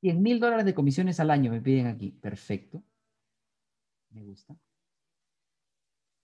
[0.02, 2.12] 100 mil dólares de comisiones al año me piden aquí.
[2.12, 2.84] Perfecto.
[4.12, 4.56] Me gusta.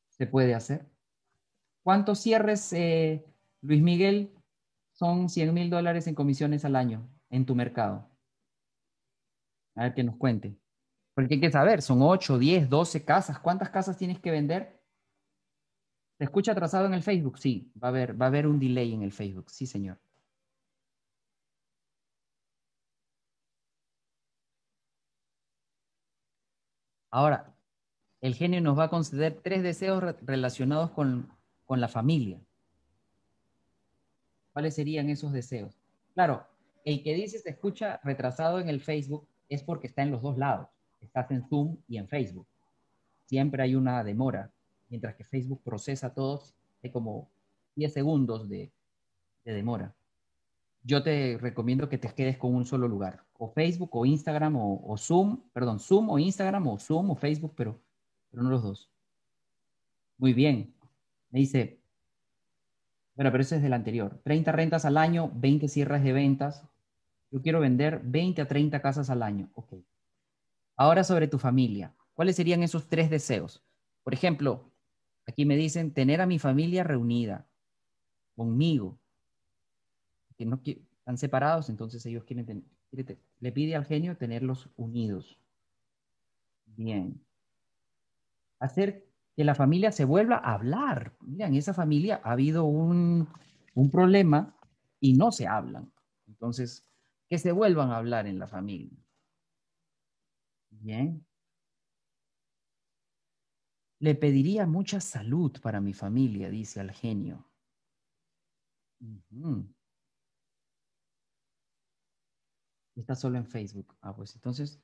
[0.09, 0.85] Se puede hacer.
[1.81, 3.25] ¿Cuántos cierres, eh,
[3.61, 4.31] Luis Miguel,
[4.93, 8.07] son 100 mil dólares en comisiones al año en tu mercado?
[9.75, 10.55] A ver que nos cuente.
[11.15, 13.39] Porque hay que saber, son 8, 10, 12 casas.
[13.39, 14.82] ¿Cuántas casas tienes que vender?
[16.23, 17.37] ¿Se escucha atrasado en el Facebook?
[17.37, 19.49] Sí, va a haber, va a haber un delay en el Facebook.
[19.49, 19.99] Sí, señor.
[27.11, 27.53] Ahora,
[28.21, 31.29] el genio nos va a conceder tres deseos relacionados con,
[31.65, 32.39] con la familia.
[34.53, 35.77] ¿Cuáles serían esos deseos?
[36.13, 36.47] Claro,
[36.85, 40.37] el que dice se escucha retrasado en el Facebook es porque está en los dos
[40.37, 40.69] lados.
[41.01, 42.47] Estás en Zoom y en Facebook.
[43.25, 44.52] Siempre hay una demora,
[44.93, 46.53] mientras que Facebook procesa todos,
[46.83, 47.27] hay como
[47.77, 48.71] 10 segundos de,
[49.43, 49.91] demora.
[50.83, 54.95] Yo te recomiendo que te quedes con un solo lugar, o Facebook o Instagram o,
[54.99, 57.81] Zoom, perdón, Zoom o Instagram o Zoom o Facebook, pero,
[58.29, 58.91] pero no los dos.
[60.19, 60.75] Muy bien.
[61.31, 61.79] Me dice,
[63.15, 64.21] bueno, pero ese es del anterior.
[64.23, 66.63] 30 rentas al año, 20 cierres de ventas.
[67.31, 69.49] Yo quiero vender 20 a 30 casas al año.
[69.55, 69.73] Ok.
[70.75, 71.95] Ahora sobre tu familia.
[72.13, 73.63] ¿Cuáles serían esos tres deseos?
[74.03, 74.72] Por ejemplo,
[75.25, 77.47] aquí me dicen tener a mi familia reunida
[78.35, 78.99] conmigo.
[80.37, 82.63] Que no están separados, entonces ellos quieren tener
[83.39, 85.39] le pide al genio tenerlos unidos.
[86.65, 87.19] Bien.
[88.59, 91.13] Hacer que la familia se vuelva a hablar.
[91.21, 93.27] Mira, en esa familia ha habido un,
[93.73, 94.55] un problema
[94.99, 95.91] y no se hablan.
[96.27, 96.87] Entonces,
[97.29, 98.91] que se vuelvan a hablar en la familia.
[100.69, 101.25] Bien.
[104.03, 107.47] Le pediría mucha salud para mi familia, dice al genio.
[112.97, 113.95] Está solo en Facebook.
[114.01, 114.83] Ah, pues entonces,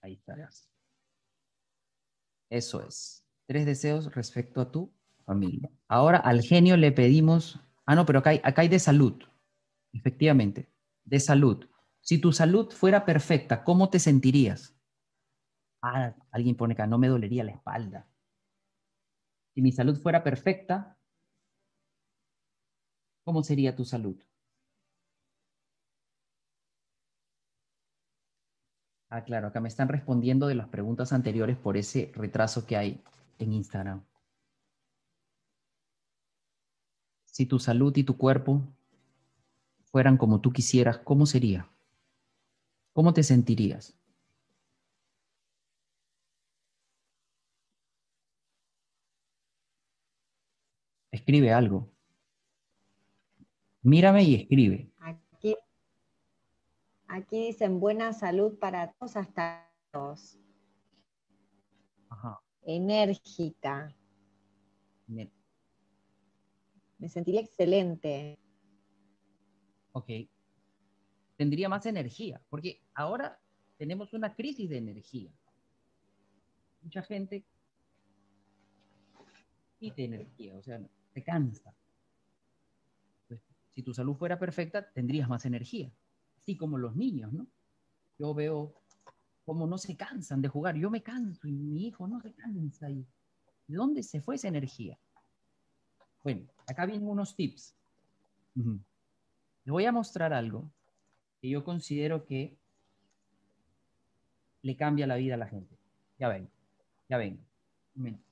[0.00, 0.70] ahí estarás.
[2.48, 3.26] Eso es.
[3.48, 4.94] Tres deseos respecto a tu
[5.26, 5.68] familia.
[5.88, 9.20] Ahora al genio le pedimos, ah, no, pero acá hay, acá hay de salud.
[9.92, 10.72] Efectivamente,
[11.04, 11.68] de salud.
[12.02, 14.76] Si tu salud fuera perfecta, ¿cómo te sentirías?
[15.82, 18.09] Ah, alguien pone acá, no me dolería la espalda.
[19.60, 20.96] Si mi salud fuera perfecta,
[23.24, 24.16] ¿cómo sería tu salud?
[29.10, 33.04] Ah, claro, acá me están respondiendo de las preguntas anteriores por ese retraso que hay
[33.38, 34.02] en Instagram.
[37.24, 38.62] Si tu salud y tu cuerpo
[39.92, 41.68] fueran como tú quisieras, ¿cómo sería?
[42.92, 43.99] ¿Cómo te sentirías?
[51.30, 51.88] Escribe algo.
[53.82, 54.90] Mírame y escribe.
[57.06, 60.40] Aquí dicen buena salud para todos hasta todos.
[62.62, 63.94] Enérgica.
[65.06, 65.30] Me
[67.08, 68.36] sentiría excelente.
[69.92, 70.10] Ok.
[71.36, 73.40] Tendría más energía, porque ahora
[73.76, 75.32] tenemos una crisis de energía.
[76.82, 77.44] Mucha gente
[79.78, 80.80] de energía, o sea,
[81.20, 81.74] se cansa.
[83.28, 85.92] Pues, si tu salud fuera perfecta, tendrías más energía
[86.40, 87.46] así como los niños, ¿no?
[88.18, 88.74] Yo veo
[89.44, 90.76] cómo no se cansan de jugar.
[90.76, 93.06] Yo me canso y mi hijo no se cansa ¿De
[93.76, 94.98] dónde se fue esa energía?
[96.22, 97.74] Bueno, acá vienen unos tips.
[98.54, 100.70] Les voy a mostrar algo
[101.40, 102.58] que yo considero que
[104.62, 105.78] le cambia la vida a la gente.
[106.18, 106.50] Ya ven,
[107.08, 107.40] ya ven.
[107.94, 108.29] Miren.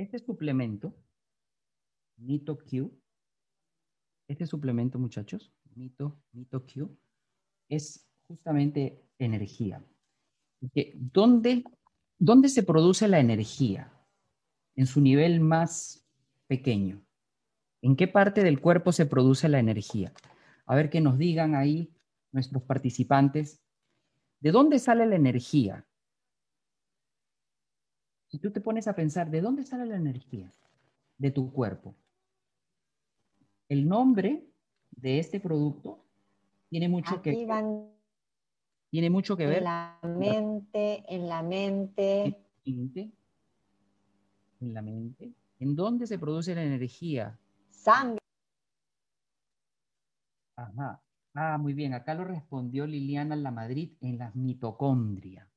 [0.00, 0.94] Este suplemento,
[2.16, 2.90] Nito Q,
[4.28, 6.98] este suplemento, muchachos, Nito, Nito Q,
[7.68, 9.84] es justamente energía.
[10.94, 11.64] ¿Dónde,
[12.18, 13.92] ¿Dónde se produce la energía?
[14.74, 16.08] En su nivel más
[16.46, 17.04] pequeño.
[17.82, 20.14] ¿En qué parte del cuerpo se produce la energía?
[20.64, 21.94] A ver que nos digan ahí
[22.32, 23.60] nuestros participantes.
[24.40, 25.86] ¿De dónde sale la energía?
[28.30, 30.52] Si tú te pones a pensar, ¿de dónde sale la energía?
[31.18, 31.96] De tu cuerpo.
[33.68, 34.46] El nombre
[34.92, 36.04] de este producto
[36.68, 37.32] tiene mucho que
[38.90, 39.58] tiene mucho que ver.
[39.58, 42.38] En la mente, en la mente.
[42.64, 45.32] En la mente.
[45.58, 47.36] ¿En dónde se produce la energía?
[47.68, 48.20] Sangre.
[50.56, 51.02] Ajá.
[51.34, 51.94] Ah, muy bien.
[51.94, 55.49] Acá lo respondió Liliana La Madrid en la mitocondria.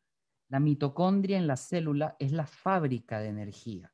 [0.50, 3.94] La mitocondria en la célula es la fábrica de energía.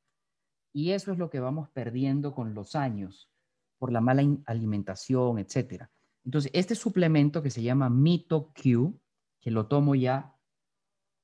[0.73, 3.31] Y eso es lo que vamos perdiendo con los años,
[3.77, 5.85] por la mala alimentación, etc.
[6.23, 8.99] Entonces, este suplemento que se llama MitoQ,
[9.41, 10.35] que lo tomo ya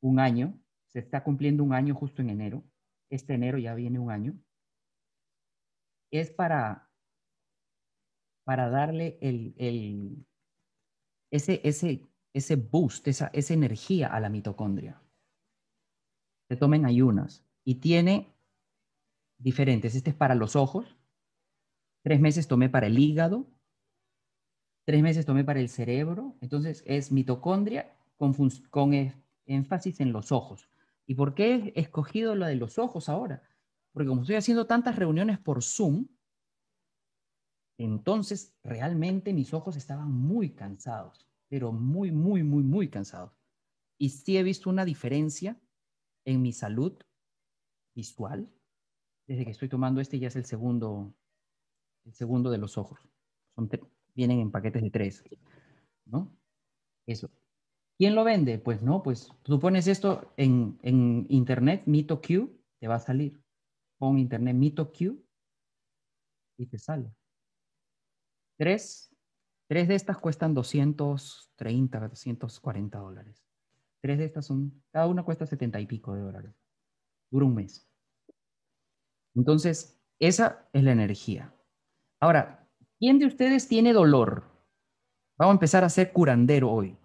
[0.01, 2.63] un año, se está cumpliendo un año justo en enero,
[3.09, 4.39] este enero ya viene un año,
[6.11, 6.89] es para,
[8.45, 10.25] para darle el,
[11.31, 12.01] ese, ese,
[12.33, 15.01] ese boost, esa, esa energía a la mitocondria.
[16.47, 18.35] Se tomen ayunas y tiene
[19.37, 19.95] diferentes.
[19.95, 20.97] Este es para los ojos.
[22.03, 23.47] Tres meses tomé para el hígado.
[24.85, 26.35] Tres meses tomé para el cerebro.
[26.41, 29.13] Entonces es mitocondria con, e,
[29.45, 30.69] énfasis en los ojos.
[31.07, 33.43] ¿Y por qué he escogido lo de los ojos ahora?
[33.91, 36.07] Porque como estoy haciendo tantas reuniones por Zoom,
[37.77, 43.37] entonces realmente mis ojos estaban muy cansados, pero muy, muy, muy, muy cansados.
[43.97, 45.59] Y sí he visto una diferencia
[46.25, 46.97] en mi salud
[47.95, 48.51] visual.
[49.27, 51.15] Desde que estoy tomando este ya es el segundo,
[52.03, 52.99] el segundo de los ojos.
[54.13, 55.23] Vienen en paquetes de tres,
[56.05, 56.35] ¿no?
[57.05, 57.29] Eso.
[57.97, 58.59] ¿Quién lo vende?
[58.59, 60.77] Pues no, pues tú pones esto en,
[61.29, 63.41] internet, MitoQ, te va a salir.
[63.97, 65.17] Pon internet MitoQ
[66.57, 67.15] y te sale.
[68.57, 69.15] Tres,
[69.67, 73.44] tres de estas cuestan 230, 240 dólares.
[74.01, 76.53] Tres de estas son, cada una cuesta 70 y pico de dólares.
[77.31, 77.89] Dura un mes.
[79.35, 81.53] Entonces, esa es la energía.
[82.19, 82.67] Ahora,
[82.99, 84.45] ¿quién de ustedes tiene dolor?
[85.37, 86.97] Vamos a empezar a hacer curandero hoy.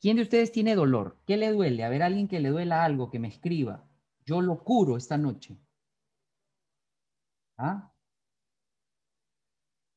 [0.00, 1.18] ¿Quién de ustedes tiene dolor?
[1.26, 1.84] ¿Qué le duele?
[1.84, 3.84] A ver, alguien que le duela algo, que me escriba.
[4.24, 5.58] Yo lo curo esta noche.
[7.58, 7.92] ¿Ah?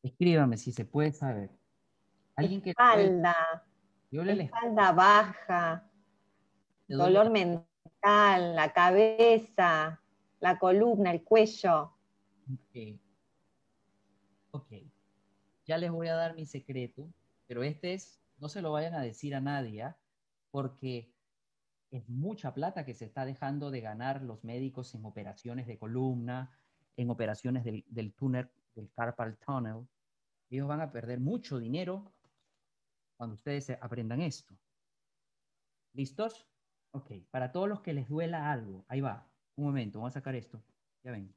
[0.04, 1.52] Escríbame si se puede saber.
[2.36, 3.63] ¿Alguien que espalda,
[4.12, 5.90] espalda baja,
[6.97, 10.01] dolor mental, la cabeza,
[10.39, 11.93] la columna, el cuello.
[12.51, 12.99] Ok.
[14.51, 14.73] Ok.
[15.65, 17.12] Ya les voy a dar mi secreto,
[17.47, 19.97] pero este es no se lo vayan a decir a nadie, ¿ah?
[20.49, 21.13] porque
[21.91, 26.51] es mucha plata que se está dejando de ganar los médicos en operaciones de columna,
[26.97, 29.88] en operaciones del, del túnel, del carpal tunnel.
[30.49, 32.12] Ellos van a perder mucho dinero
[33.15, 34.56] cuando ustedes aprendan esto.
[35.93, 36.47] ¿Listos?
[36.93, 40.36] Ok, para todos los que les duela algo, ahí va, un momento, vamos a sacar
[40.36, 40.65] esto.
[41.04, 41.34] Ya ven.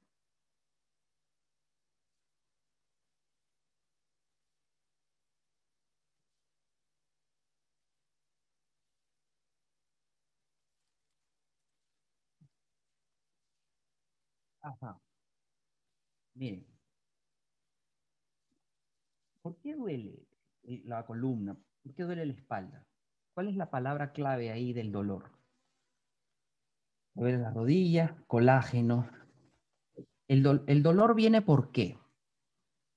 [14.63, 14.99] Ajá.
[16.37, 16.65] Miren.
[19.43, 20.27] ¿Por qué duele
[20.63, 21.57] la columna?
[21.83, 22.89] ¿Por qué duele la espalda?
[23.35, 25.44] ¿Cuál es la palabra clave ahí del dolor?
[27.15, 29.09] Duele la rodilla, colágeno.
[30.29, 31.99] El, el dolor viene por qué?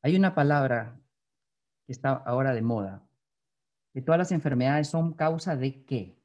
[0.02, 1.00] Hay una palabra
[1.86, 3.04] que está ahora de moda,
[3.94, 6.18] que todas las enfermedades son causa de qué?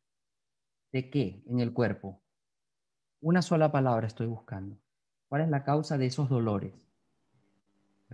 [0.93, 2.21] ¿De qué en el cuerpo?
[3.21, 4.79] Una sola palabra estoy buscando.
[5.29, 6.75] ¿Cuál es la causa de esos dolores?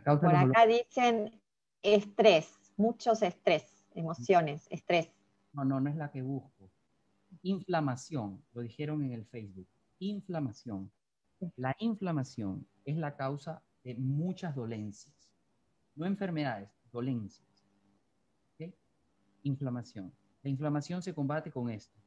[0.04, 1.40] Por acá dicen
[1.82, 5.10] estrés, muchos estrés, emociones, estrés.
[5.52, 6.57] No, no, no es la que busco.
[7.48, 9.66] Inflamación, lo dijeron en el Facebook.
[10.00, 10.92] Inflamación.
[11.56, 15.14] La inflamación es la causa de muchas dolencias.
[15.94, 17.48] No enfermedades, dolencias.
[19.44, 20.12] inflamación.
[20.42, 21.98] La inflamación se combate con esto.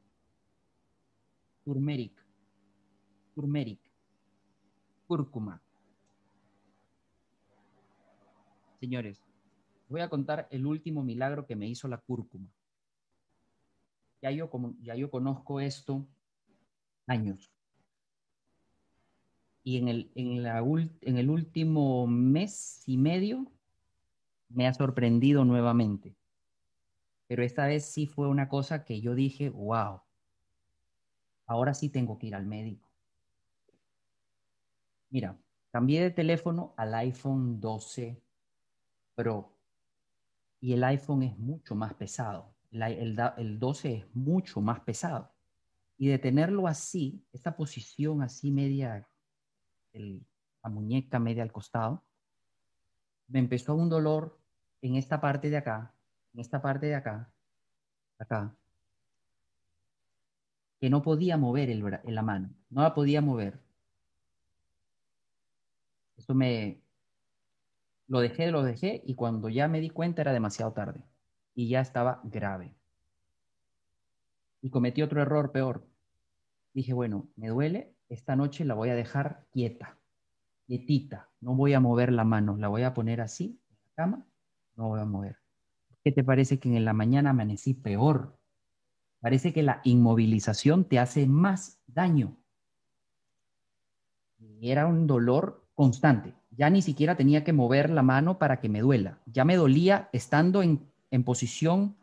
[1.63, 2.23] Turmeric.
[3.33, 3.81] Turmeric.
[5.07, 5.59] Cúrcuma.
[8.79, 9.23] Señores,
[9.89, 12.47] voy a contar el último milagro que me hizo la cúrcuma.
[14.21, 16.07] Ya yo, como, ya yo conozco esto
[17.07, 17.51] años.
[19.63, 23.51] Y en el, en, la, en el último mes y medio
[24.49, 26.15] me ha sorprendido nuevamente.
[27.27, 30.01] Pero esta vez sí fue una cosa que yo dije, wow,
[31.45, 32.91] ahora sí tengo que ir al médico.
[35.09, 35.37] Mira,
[35.71, 38.21] cambié de teléfono al iPhone 12
[39.15, 39.57] Pro
[40.59, 42.53] y el iPhone es mucho más pesado.
[42.71, 45.31] El, el 12 es mucho más pesado.
[45.97, 49.07] Y de tenerlo así, esta posición así media,
[49.93, 52.03] la muñeca media al costado,
[53.27, 54.39] me empezó un dolor
[54.81, 55.93] en esta parte de acá,
[56.33, 57.31] en esta parte de acá,
[58.17, 58.55] acá,
[60.79, 63.59] que no podía mover el, la mano, no la podía mover.
[66.17, 66.81] Eso me,
[68.07, 71.10] lo dejé, lo dejé y cuando ya me di cuenta era demasiado tarde
[71.53, 72.75] y ya estaba grave.
[74.61, 75.87] Y cometí otro error peor.
[76.73, 79.97] Dije, bueno, me duele, esta noche la voy a dejar quieta,
[80.65, 84.27] quietita, no voy a mover la mano, la voy a poner así en la cama
[84.75, 85.37] no voy a mover.
[86.03, 88.37] ¿Qué te parece que en la mañana amanecí peor?
[89.19, 92.37] Parece que la inmovilización te hace más daño.
[94.61, 96.33] Era un dolor constante.
[96.49, 99.19] Ya ni siquiera tenía que mover la mano para que me duela.
[99.25, 100.90] Ya me dolía estando en,
[101.23, 101.95] posición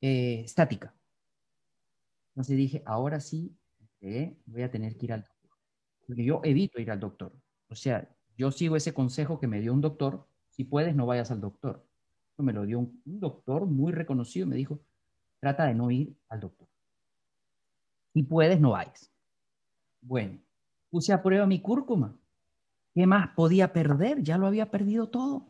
[0.00, 0.94] eh, estática.
[2.30, 3.56] Entonces dije, ahora sí
[4.46, 5.50] voy a tener que ir al doctor.
[6.06, 7.32] Porque yo evito ir al doctor.
[7.68, 11.30] O sea, yo sigo ese consejo que me dio un doctor si puedes, no vayas
[11.30, 11.86] al doctor.
[12.32, 14.46] Eso me lo dio un, doctor muy reconocido.
[14.46, 14.80] Me dijo,
[15.38, 16.68] trata de no ir al doctor.
[18.12, 19.10] Si puedes, no vayas.
[20.00, 20.38] Bueno,
[20.90, 22.16] puse a prueba mi cúrcuma.
[22.94, 24.22] ¿Qué más podía perder?
[24.22, 25.46] Ya lo había perdido todo.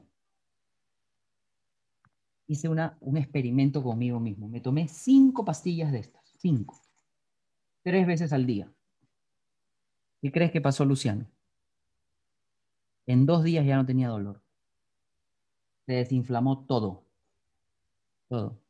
[2.50, 4.48] Hice una, un experimento conmigo mismo.
[4.48, 6.22] Me tomé cinco pastillas de estas.
[6.38, 6.80] Cinco.
[7.82, 8.68] Tres veces al día.
[10.20, 11.26] ¿Qué crees que pasó, Luciano?
[13.06, 14.42] En dos días ya no tenía dolor
[15.90, 17.02] se desinflamó todo.
[18.28, 18.60] Todo.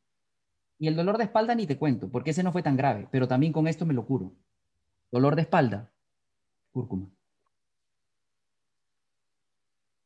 [0.79, 3.29] Y el dolor de espalda ni te cuento, porque ese no fue tan grave, pero
[3.29, 4.33] también con esto me lo curo.
[5.13, 5.93] Dolor de espalda,
[6.73, 7.11] cúrcuma.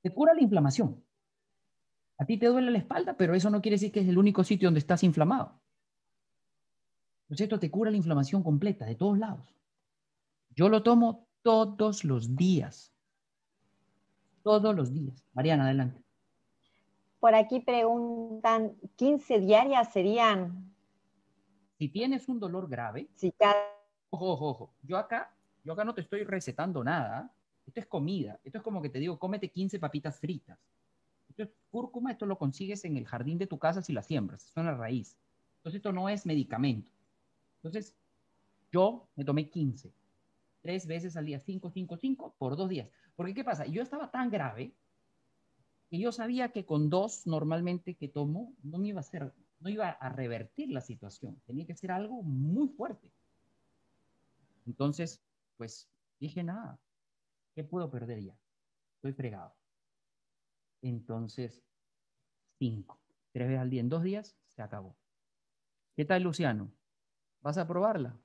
[0.02, 1.03] Te cura la inflamación.
[2.18, 4.44] A ti te duele la espalda, pero eso no quiere decir que es el único
[4.44, 5.60] sitio donde estás inflamado.
[7.24, 9.54] Entonces esto te cura la inflamación completa, de todos lados.
[10.50, 12.92] Yo lo tomo todos los días.
[14.42, 15.24] Todos los días.
[15.32, 16.02] Mariana, adelante.
[17.18, 20.74] Por aquí preguntan, ¿15 diarias serían?
[21.78, 23.54] Si tienes un dolor grave, si cada...
[24.10, 25.34] ojo, ojo, ojo, yo acá,
[25.64, 27.34] yo acá no te estoy recetando nada,
[27.66, 30.58] esto es comida, esto es como que te digo, cómete 15 papitas fritas.
[31.36, 34.46] Esto es cúrcuma, esto lo consigues en el jardín de tu casa si la siembras,
[34.46, 35.18] es una raíz.
[35.56, 36.92] Entonces esto no es medicamento.
[37.56, 37.96] Entonces,
[38.70, 39.92] yo me tomé 15,
[40.60, 42.88] tres veces al día, 5, 5, 5, por dos días.
[43.16, 43.66] Porque, ¿qué pasa?
[43.66, 44.74] Yo estaba tan grave
[45.90, 49.70] y yo sabía que con dos normalmente que tomo no me iba a hacer, no
[49.70, 53.10] iba a revertir la situación, tenía que ser algo muy fuerte.
[54.66, 55.20] Entonces,
[55.56, 55.88] pues
[56.20, 56.78] dije, nada,
[57.56, 58.36] ¿qué puedo perder ya?
[58.96, 59.52] Estoy fregado.
[60.84, 61.64] Entonces,
[62.58, 63.00] cinco,
[63.32, 64.94] tres veces al día en dos días, se acabó.
[65.96, 66.70] ¿Qué tal, Luciano?
[67.40, 68.20] ¿Vas a probarla?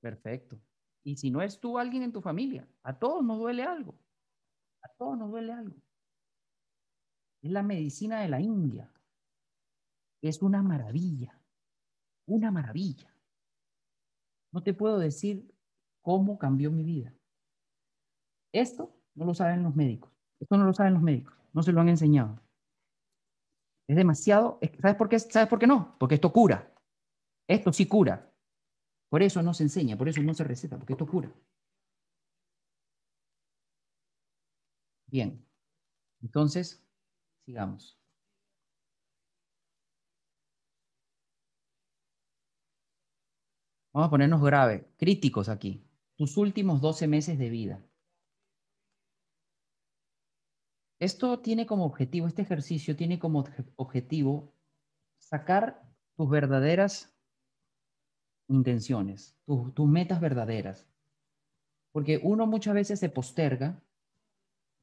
[0.00, 0.58] Perfecto.
[1.04, 3.94] Y si no es tú, alguien en tu familia, a todos nos duele algo.
[4.82, 5.76] A todos nos duele algo.
[7.42, 8.90] Es la medicina de la India.
[10.22, 11.38] Es una maravilla.
[12.26, 13.14] Una maravilla.
[14.50, 15.54] No te puedo decir
[16.00, 17.14] cómo cambió mi vida.
[18.50, 20.19] Esto no lo saben los médicos.
[20.40, 21.34] Esto no lo saben los médicos.
[21.52, 22.40] No se lo han enseñado.
[23.88, 24.58] Es demasiado.
[24.80, 25.18] ¿Sabes por qué?
[25.18, 25.96] ¿Sabes por qué no?
[25.98, 26.72] Porque esto cura.
[27.48, 28.32] Esto sí cura.
[29.10, 31.30] Por eso no se enseña, por eso no se receta, porque esto cura.
[35.06, 35.44] Bien,
[36.22, 36.84] entonces,
[37.46, 37.98] sigamos.
[43.92, 45.84] Vamos a ponernos grave, críticos aquí.
[46.16, 47.82] Tus últimos 12 meses de vida.
[51.00, 53.44] Esto tiene como objetivo, este ejercicio tiene como
[53.76, 54.52] objetivo
[55.18, 55.82] sacar
[56.14, 57.16] tus verdaderas
[58.48, 60.86] intenciones, tus, metas verdaderas.
[61.92, 63.82] Porque uno muchas veces se posterga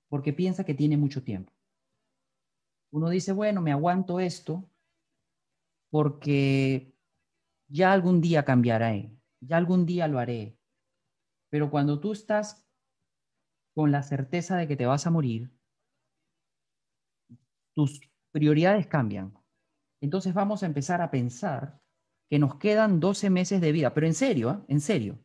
[0.10, 1.54] porque piensa que tiene mucho tiempo.
[2.92, 4.68] Uno dice, bueno, me aguanto esto
[5.92, 6.96] porque
[7.68, 10.58] ya algún día cambiaré, ya algún día lo haré.
[11.50, 12.68] Pero cuando tú estás
[13.76, 15.57] con la certeza de que te vas a morir,
[17.78, 18.02] tus
[18.32, 19.38] prioridades cambian.
[20.02, 21.80] Entonces vamos a empezar a pensar
[22.28, 24.66] que nos quedan 12 meses de vida, pero en serio, ¿ah?
[24.68, 25.24] en serio.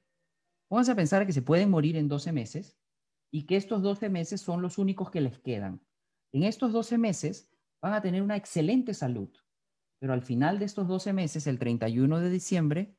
[0.71, 2.79] Vamos a pensar que se pueden morir en 12 meses
[3.33, 5.81] y que estos 12 meses son los únicos que les quedan.
[6.31, 7.51] En estos 12 meses
[7.81, 9.31] van a tener una excelente salud,
[9.99, 12.99] pero al final de estos 12 meses, el 31 de diciembre,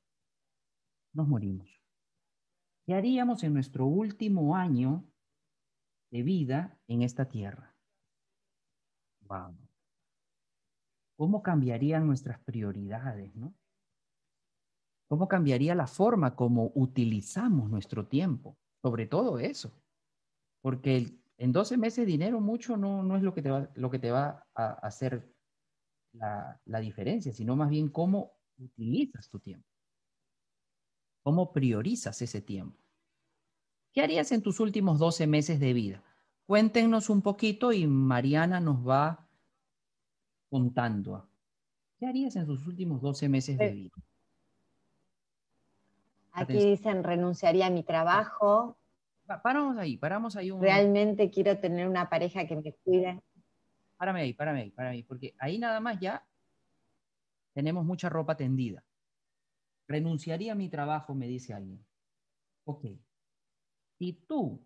[1.14, 1.70] nos morimos.
[2.88, 5.08] ¿Qué haríamos en nuestro último año
[6.12, 7.73] de vida en esta tierra?
[11.18, 13.54] ¿Cómo cambiarían nuestras prioridades, no?
[15.08, 18.58] ¿Cómo cambiaría la forma como utilizamos nuestro tiempo?
[18.82, 19.72] Sobre todo eso.
[20.62, 24.00] Porque en 12 meses dinero mucho no, no es lo que te va, lo que
[24.00, 25.32] te va a hacer
[26.14, 29.68] la, la diferencia, sino más bien cómo utilizas tu tiempo.
[31.24, 32.80] ¿Cómo priorizas ese tiempo?
[33.94, 36.04] ¿Qué harías en tus últimos 12 meses de vida?
[36.46, 39.23] Cuéntenos un poquito y Mariana nos va
[40.54, 41.28] contando.
[41.98, 43.96] ¿Qué harías en tus últimos 12 meses de vida?
[46.32, 48.78] Aquí dicen, renunciaría a mi trabajo.
[49.42, 50.52] Paramos ahí, paramos ahí.
[50.52, 50.62] Un...
[50.62, 53.20] Realmente quiero tener una pareja que me cuide.
[53.98, 56.24] Párame ahí, párame ahí, párame ahí, porque ahí nada más ya
[57.54, 58.84] tenemos mucha ropa tendida.
[59.88, 61.84] Renunciaría a mi trabajo, me dice alguien.
[62.66, 62.86] Ok.
[63.98, 64.62] Si tú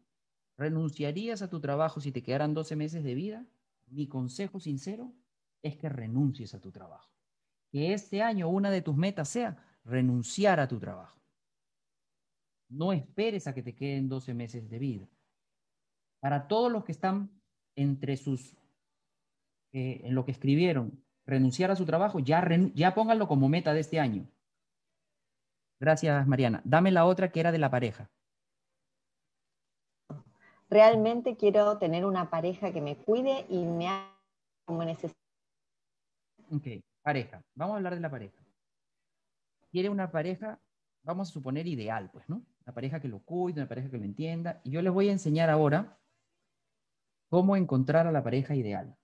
[0.58, 3.46] renunciarías a tu trabajo si te quedaran 12 meses de vida,
[3.88, 5.14] mi consejo sincero
[5.62, 7.12] es que renuncies a tu trabajo.
[7.72, 11.20] Que este año una de tus metas sea renunciar a tu trabajo.
[12.70, 15.08] No esperes a que te queden 12 meses de vida.
[16.20, 17.30] Para todos los que están
[17.76, 18.54] entre sus,
[19.72, 23.82] eh, en lo que escribieron, renunciar a su trabajo, ya, ya pónganlo como meta de
[23.82, 24.28] este año.
[25.80, 26.62] Gracias, Mariana.
[26.66, 28.10] Dame la otra que era de la pareja.
[30.70, 34.18] Realmente quiero tener una pareja que me cuide y me haga
[34.66, 35.17] como necesito.
[36.50, 36.68] Ok,
[37.02, 37.44] pareja.
[37.56, 38.42] Vamos a hablar de la pareja.
[39.70, 40.60] Quiere una pareja,
[41.04, 42.46] vamos a suponer ideal, pues, ¿no?
[42.66, 44.62] Una pareja que lo cuide, una pareja que lo entienda.
[44.64, 46.00] Y yo les voy a enseñar ahora
[47.30, 48.98] cómo encontrar a la pareja ideal.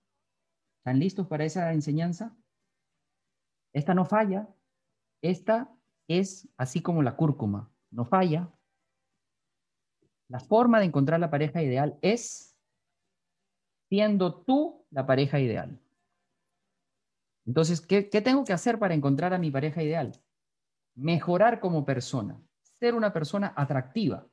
[0.78, 2.36] ¿Están listos para esa enseñanza?
[3.72, 4.48] Esta no falla.
[5.22, 5.74] Esta
[6.08, 7.70] es así como la cúrcuma.
[7.90, 8.50] No falla.
[10.28, 12.56] La forma de encontrar la pareja ideal es
[13.88, 15.80] siendo tú la pareja ideal.
[17.46, 20.12] Entonces, ¿qué, ¿qué, tengo que hacer para encontrar a mi pareja ideal?
[20.94, 22.40] Mejorar como persona
[22.84, 24.28] ser una persona atractiva.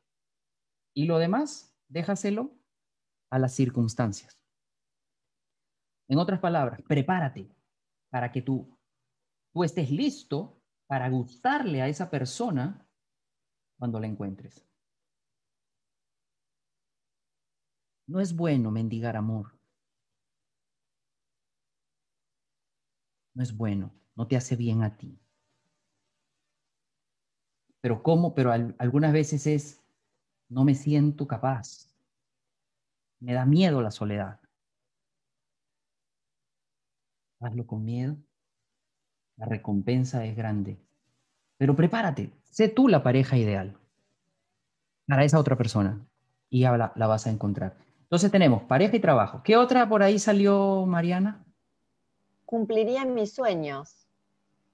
[0.93, 2.51] Y lo demás, déjaselo
[3.29, 4.45] a las circunstancias.
[6.09, 7.49] En otras palabras, prepárate
[8.09, 8.77] para que tú,
[9.53, 12.85] tú estés listo para gustarle a esa persona
[13.79, 14.67] cuando la encuentres.
[18.07, 19.60] No es bueno mendigar amor.
[23.33, 25.19] No es bueno, no te hace bien a ti.
[27.81, 28.33] Pero ¿cómo?
[28.33, 29.81] Pero algunas veces es,
[30.49, 31.89] no me siento capaz.
[33.21, 34.39] Me da miedo la soledad.
[37.41, 38.15] Hazlo con miedo.
[39.35, 40.77] La recompensa es grande.
[41.57, 43.77] Pero prepárate, sé tú la pareja ideal
[45.07, 45.99] para esa otra persona
[46.49, 47.77] y la, la vas a encontrar.
[48.03, 49.41] Entonces tenemos pareja y trabajo.
[49.43, 51.45] ¿Qué otra por ahí salió, Mariana?
[52.51, 54.07] Cumpliría mis sueños.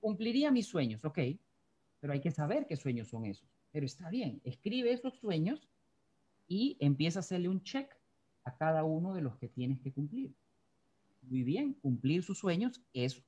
[0.01, 1.19] Cumpliría mis sueños, ok
[1.99, 3.49] pero hay que saber qué sueños son esos.
[3.71, 5.67] Pero está bien, escribe esos sueños
[6.47, 7.93] y empieza a hacerle un check
[8.43, 10.33] a cada uno de los que tienes que cumplir.
[11.23, 13.21] Muy bien, cumplir sus sueños es,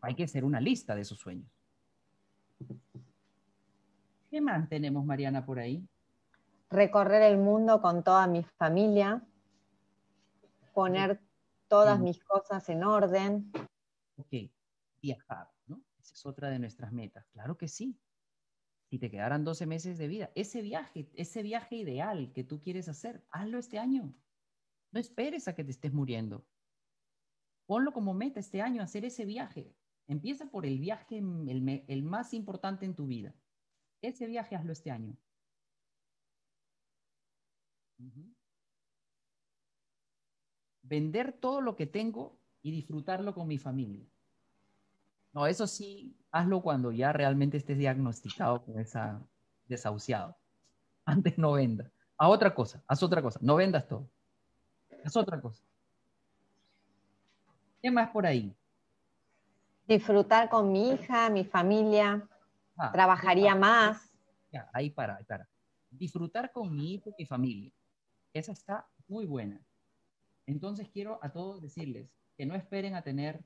[0.00, 1.50] hay que hacer una lista de esos sueños.
[4.30, 5.82] ¿Qué más tenemos, Mariana, por ahí?
[6.68, 9.24] Recorrer el mundo con toda mi familia,
[10.74, 11.18] poner
[11.68, 13.52] todas mis cosas en orden.
[14.16, 14.50] Ok,
[15.00, 15.48] viajar
[16.12, 17.26] es otra de nuestras metas.
[17.30, 17.98] Claro que sí.
[18.90, 22.88] Si te quedaran 12 meses de vida, ese viaje, ese viaje ideal que tú quieres
[22.88, 24.14] hacer, hazlo este año.
[24.92, 26.46] No esperes a que te estés muriendo.
[27.66, 29.74] Ponlo como meta este año, hacer ese viaje.
[30.06, 33.34] Empieza por el viaje, el, más importante en tu vida.
[34.00, 35.18] Ese viaje hazlo este año.
[40.88, 44.06] Vender todo lo que tengo y disfrutarlo con mi familia.
[45.34, 49.22] No, eso sí, hazlo cuando ya realmente estés diagnosticado con esa
[49.66, 50.36] desahuciado.
[51.04, 51.92] Antes no venda.
[52.16, 53.38] A otra cosa, haz otra cosa.
[53.42, 54.08] No vendas todo.
[55.04, 55.62] Haz otra cosa.
[57.82, 58.56] ¿Qué más por ahí?
[59.86, 62.26] Disfrutar con mi hija, mi familia,
[62.76, 64.10] ah, trabajaría más.
[64.50, 65.48] Ya, ahí para, ahí para.
[65.90, 67.72] Disfrutar con mi hijo y mi familia.
[68.32, 69.60] Esa está muy buena.
[70.48, 73.44] Entonces quiero a todos decirles que no esperen a tener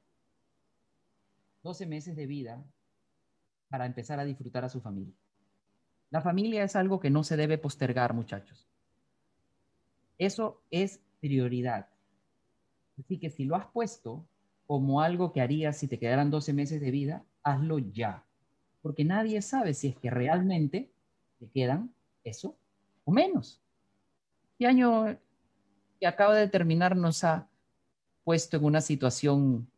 [1.65, 2.65] 12 meses de vida
[3.69, 5.13] para empezar a disfrutar a su familia.
[6.11, 8.69] La familia es algo que no se debe postergar, muchachos.
[10.17, 11.89] Eso es prioridad.
[12.97, 14.25] Así que si lo has puesto
[14.69, 18.25] como algo que harías si te quedaran 12 meses de vida, hazlo ya.
[18.81, 20.93] Porque nadie sabe si es que realmente
[21.41, 21.93] te quedan
[22.23, 22.57] eso
[23.05, 23.61] o menos.
[24.53, 25.19] Este año
[26.03, 27.49] que acaba de terminar nos ha
[28.25, 29.71] puesto en una situación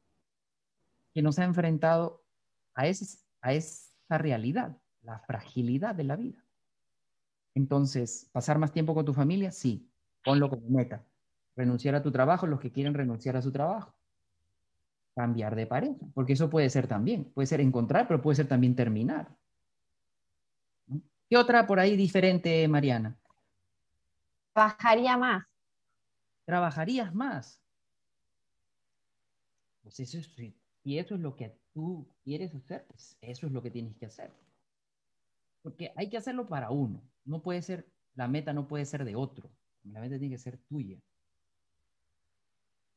[1.12, 2.24] que nos ha enfrentado
[2.72, 6.42] a, ese, a esa realidad, la fragilidad de la vida.
[7.54, 9.52] Entonces, ¿pasar más tiempo con tu familia?
[9.52, 9.86] Sí,
[10.24, 11.04] ponlo como meta.
[11.56, 13.94] Renunciar a tu trabajo, los que quieren renunciar a su trabajo.
[15.14, 17.24] Cambiar de pareja, porque eso puede ser también.
[17.34, 19.28] Puede ser encontrar, pero puede ser también terminar.
[21.28, 23.14] ¿Qué otra por ahí diferente, Mariana?
[24.54, 25.44] Trabajaría más.
[26.44, 27.60] ¿Trabajarías más?
[29.82, 30.30] Pues eso es,
[30.82, 34.06] y eso es lo que tú quieres hacer, pues eso es lo que tienes que
[34.06, 34.32] hacer.
[35.62, 37.02] Porque hay que hacerlo para uno.
[37.24, 39.50] No puede ser, la meta no puede ser de otro.
[39.84, 40.98] La meta tiene que ser tuya.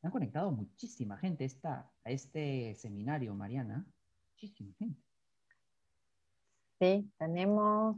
[0.02, 3.86] Se han conectado muchísima gente esta, a este seminario, Mariana.
[4.32, 5.02] Muchísima gente.
[6.80, 7.98] Sí, tenemos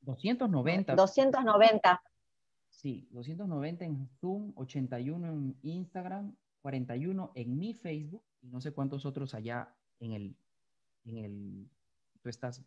[0.00, 0.94] 290.
[0.94, 2.02] 290.
[2.78, 9.04] Sí, 290 en Zoom, 81 en Instagram, 41 en mi Facebook y no sé cuántos
[9.04, 10.36] otros allá en el,
[11.04, 11.70] en el,
[12.22, 12.64] tú estás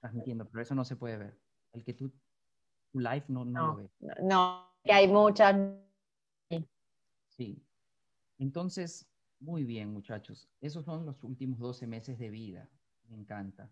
[0.00, 1.40] transmitiendo, pero eso no se puede ver.
[1.70, 2.12] El que tú,
[2.90, 3.92] tu live no, no, lo ves.
[4.24, 5.54] No, que hay muchas.
[7.28, 7.64] Sí.
[8.38, 9.08] Entonces,
[9.38, 10.50] muy bien, muchachos.
[10.60, 12.68] Esos son los últimos 12 meses de vida.
[13.04, 13.70] Me encanta.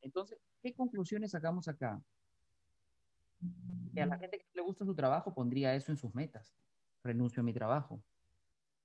[0.00, 2.02] Entonces, ¿qué conclusiones sacamos acá?
[3.94, 6.54] Que a la gente que le gusta su trabajo pondría eso en sus metas.
[7.02, 8.02] Renuncio a mi trabajo.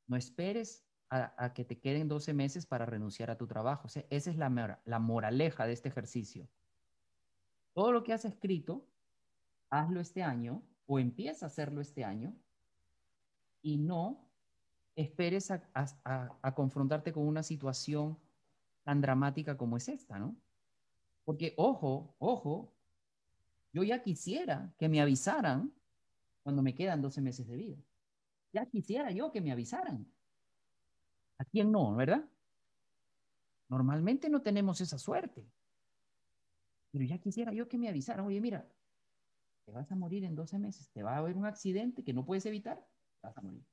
[0.07, 3.87] No esperes a, que te queden 12 meses para renunciar a tu trabajo.
[3.87, 6.49] esa es la, la moraleja de este ejercicio.
[7.73, 8.85] Todo lo que has escrito,
[9.69, 12.35] hazlo este año o empieza a hacerlo este año
[13.61, 14.27] y no
[14.95, 18.17] esperes a, confrontarte con una situación
[18.83, 20.35] tan dramática como es esta, ¿no?
[21.23, 22.73] Porque, ojo, ojo,
[23.77, 25.71] yo ya quisiera que me avisaran
[26.41, 27.77] cuando me quedan 12 meses de vida.
[28.51, 30.11] Ya quisiera yo que me avisaran.
[31.37, 32.27] ¿A quién no, verdad?
[33.69, 35.45] Normalmente no tenemos esa suerte.
[36.91, 38.67] Pero ya quisiera yo que me avisaran, oye, mira,
[39.65, 42.25] te vas a morir en 12 meses, te va a haber un accidente que no
[42.25, 42.83] puedes evitar,
[43.21, 43.63] vas a morir.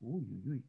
[0.00, 0.64] Uy, uy, uy.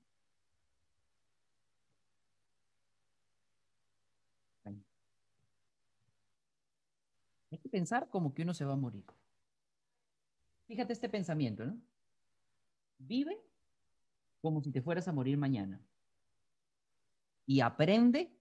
[7.52, 9.06] Hay que pensar como que uno se va a morir.
[10.66, 11.80] Fíjate este pensamiento, ¿no?
[12.98, 13.40] Vive
[14.42, 15.80] como si te fueras a morir mañana.
[17.46, 18.32] Y aprende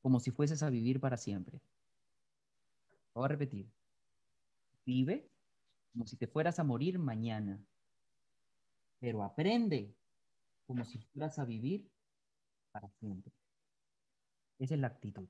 [0.00, 1.60] como si fueses a vivir para siempre.
[3.14, 3.66] Voy a repetir.
[4.84, 5.28] Vive
[5.92, 7.58] como si te fueras a morir mañana.
[9.00, 9.92] Pero aprende
[10.68, 11.90] como si fueras a vivir
[12.70, 13.32] para siempre.
[14.60, 15.26] Esa es la actitud.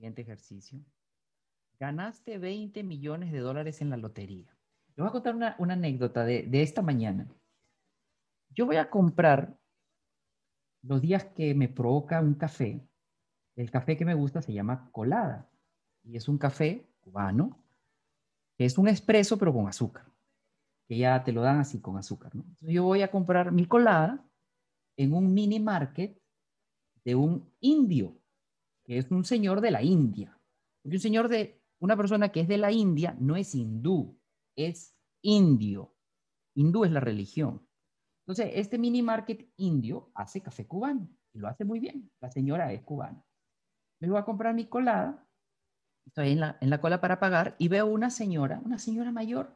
[0.00, 0.80] Siguiente ejercicio.
[1.78, 4.56] Ganaste 20 millones de dólares en la lotería.
[4.96, 7.28] Le voy a contar una, anécdota de, esta mañana.
[8.48, 9.58] Yo voy a comprar
[10.80, 12.82] los días que me provoca un café.
[13.56, 15.50] El café que me gusta se llama colada
[16.02, 17.62] y es un café cubano
[18.56, 20.06] que es un espresso pero con azúcar,
[20.88, 22.32] que ya te lo dan así con azúcar.
[22.62, 24.26] yo voy a comprar mi colada
[24.96, 26.18] en un mini market
[27.04, 28.19] de un indio
[28.98, 30.38] es un señor de la India.
[30.82, 34.18] Porque un señor de, una persona que es de la India no es hindú,
[34.56, 35.94] es indio.
[36.54, 37.66] Hindú es la religión.
[38.26, 42.10] Entonces, este mini market indio hace café cubano y lo hace muy bien.
[42.20, 43.24] La señora es cubana.
[44.00, 45.26] Me voy a comprar mi colada,
[46.06, 49.54] estoy en la, en la cola para pagar y veo una señora, una señora mayor,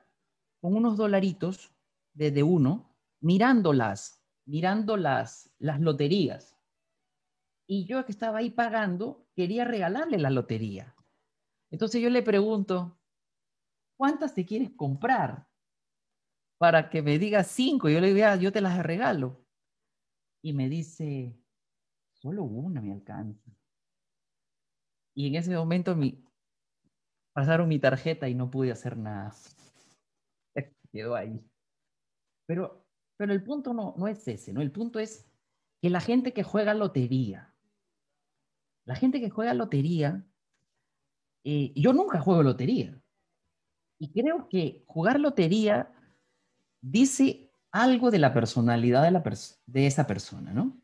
[0.60, 1.74] con unos dolaritos
[2.14, 6.53] desde uno, mirándolas, mirando las, las loterías.
[7.66, 10.94] Y yo que estaba ahí pagando, quería regalarle la lotería.
[11.70, 12.98] Entonces yo le pregunto,
[13.96, 15.48] ¿cuántas te quieres comprar?
[16.58, 17.88] Para que me diga cinco.
[17.88, 19.44] Yo le digo, yo te las regalo.
[20.42, 21.36] Y me dice,
[22.12, 23.50] solo una me alcanza.
[25.16, 26.24] Y en ese momento mi,
[27.34, 29.34] Pasaron mi tarjeta y no pude hacer nada.
[30.92, 31.44] Quedó ahí.
[32.46, 32.86] Pero,
[33.18, 34.62] pero el punto no, no es ese, ¿no?
[34.62, 35.28] El punto es
[35.82, 37.52] que la gente que juega lotería,
[38.84, 40.24] la gente que juega lotería,
[41.44, 43.00] eh, yo nunca juego lotería.
[43.98, 45.92] Y creo que jugar lotería
[46.80, 49.22] dice algo de la personalidad de, la
[49.86, 50.80] esa persona, ¿no?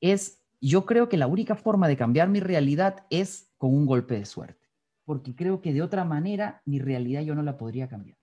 [0.00, 4.14] Es, yo creo que la única forma de cambiar mi realidad es con un golpe
[4.14, 4.68] de suerte,
[5.04, 8.18] porque creo que de otra manera mi realidad yo no la podría cambiar.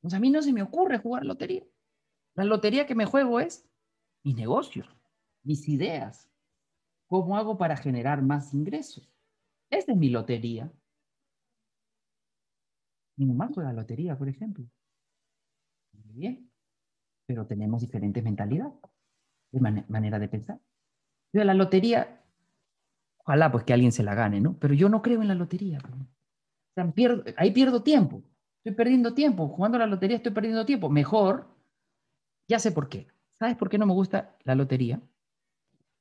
[0.00, 1.64] Pues a mí no se me ocurre jugar lotería.
[2.34, 3.68] La lotería que me juego es
[4.24, 4.88] mis negocios,
[5.42, 6.31] mis ideas,
[7.12, 9.06] cómo hago para generar más ingresos.
[9.68, 10.72] Esa es mi lotería.
[13.18, 14.64] Mi mamá juega lotería, por ejemplo.
[15.92, 16.50] Muy bien.
[17.26, 18.72] Pero tenemos diferentes mentalidades,
[19.50, 20.58] de manera de pensar.
[21.34, 22.24] Yo la lotería,
[23.18, 24.58] ojalá pues que alguien se la gane, ¿no?
[24.58, 25.80] Pero yo no creo en la lotería.
[27.36, 28.22] ahí pierdo tiempo.
[28.64, 29.48] Estoy perdiendo tiempo.
[29.48, 30.88] Jugando la lotería estoy perdiendo tiempo.
[30.88, 31.46] Mejor,
[32.48, 33.06] ya sé por qué.
[33.34, 35.02] ¿Sabes por qué no me gusta la lotería?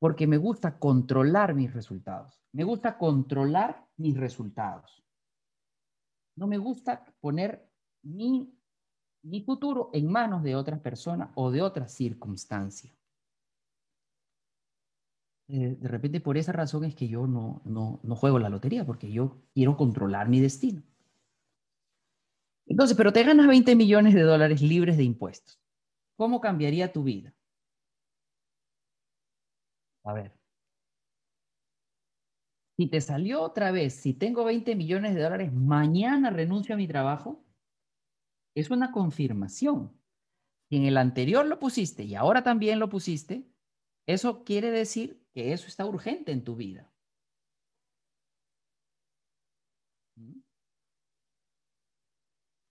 [0.01, 2.41] Porque me gusta controlar mis resultados.
[2.53, 5.03] Me gusta controlar mis resultados.
[6.35, 7.69] No me gusta poner
[8.01, 8.51] mi,
[9.21, 12.97] mi futuro en manos de otras personas o de otras circunstancias.
[15.49, 18.83] Eh, de repente por esa razón es que yo no, no, no juego la lotería,
[18.83, 20.81] porque yo quiero controlar mi destino.
[22.65, 25.61] Entonces, pero te ganas 20 millones de dólares libres de impuestos.
[26.15, 27.35] ¿Cómo cambiaría tu vida?
[30.03, 30.31] A ver.
[32.77, 36.87] Si te salió otra vez, si tengo 20 millones de dólares, mañana renuncio a mi
[36.87, 37.45] trabajo,
[38.55, 39.99] es una confirmación.
[40.69, 43.51] Si en el anterior lo pusiste y ahora también lo pusiste,
[44.07, 46.93] eso quiere decir que eso está urgente en tu vida.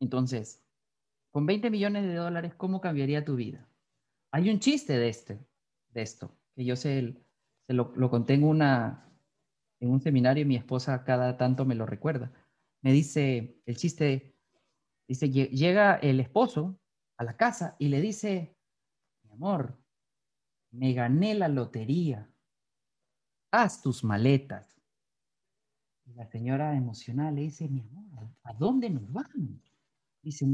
[0.01, 0.63] Entonces,
[1.33, 3.69] con 20 millones de dólares, ¿cómo cambiaría tu vida?
[4.33, 5.47] Hay un chiste de, este,
[5.91, 7.17] de esto, yo se
[7.69, 12.33] lo, lo conté en un seminario y mi esposa cada tanto me lo recuerda.
[12.83, 14.35] Me dice, el chiste,
[15.07, 16.79] dice, llega el esposo
[17.19, 18.57] a la casa y le dice,
[19.25, 19.79] mi amor,
[20.73, 22.31] me gané la lotería,
[23.53, 24.81] haz tus maletas.
[26.07, 29.61] Y la señora emocional le dice, mi amor, ¿a dónde nos vamos?
[30.23, 30.47] Dice,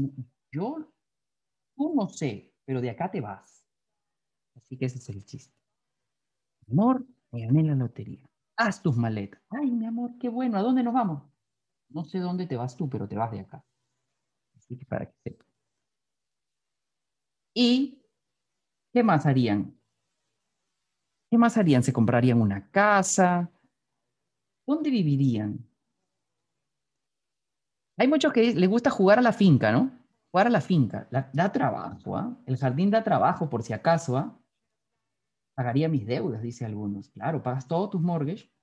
[0.51, 0.91] yo,
[1.75, 3.65] tú no sé, pero de acá te vas.
[4.55, 5.56] Así que ese es el chiste.
[6.69, 9.39] Amor, me gané la lotería haz tus maletas.
[9.49, 11.23] Ay, mi amor, qué bueno, ¿a dónde nos vamos?
[11.89, 13.63] No sé dónde te vas tú, pero te vas de acá.
[14.55, 15.47] Así que para que sepas.
[17.53, 18.01] ¿Y
[18.91, 19.79] qué más harían?
[21.29, 21.83] ¿Qué más harían?
[21.83, 23.51] ¿Se comprarían una casa?
[24.65, 25.65] ¿Dónde vivirían?
[27.97, 29.91] Hay muchos que les gusta jugar a la finca, ¿no?
[30.31, 31.07] Jugar a la finca.
[31.09, 32.37] da trabajo, ¿ah?
[32.45, 34.37] El jardín da trabajo, por si acaso, ¿ah?
[35.57, 37.09] Pagaría mis deudas, dice algunos.
[37.09, 38.53] Claro, pagas todos tus mortgage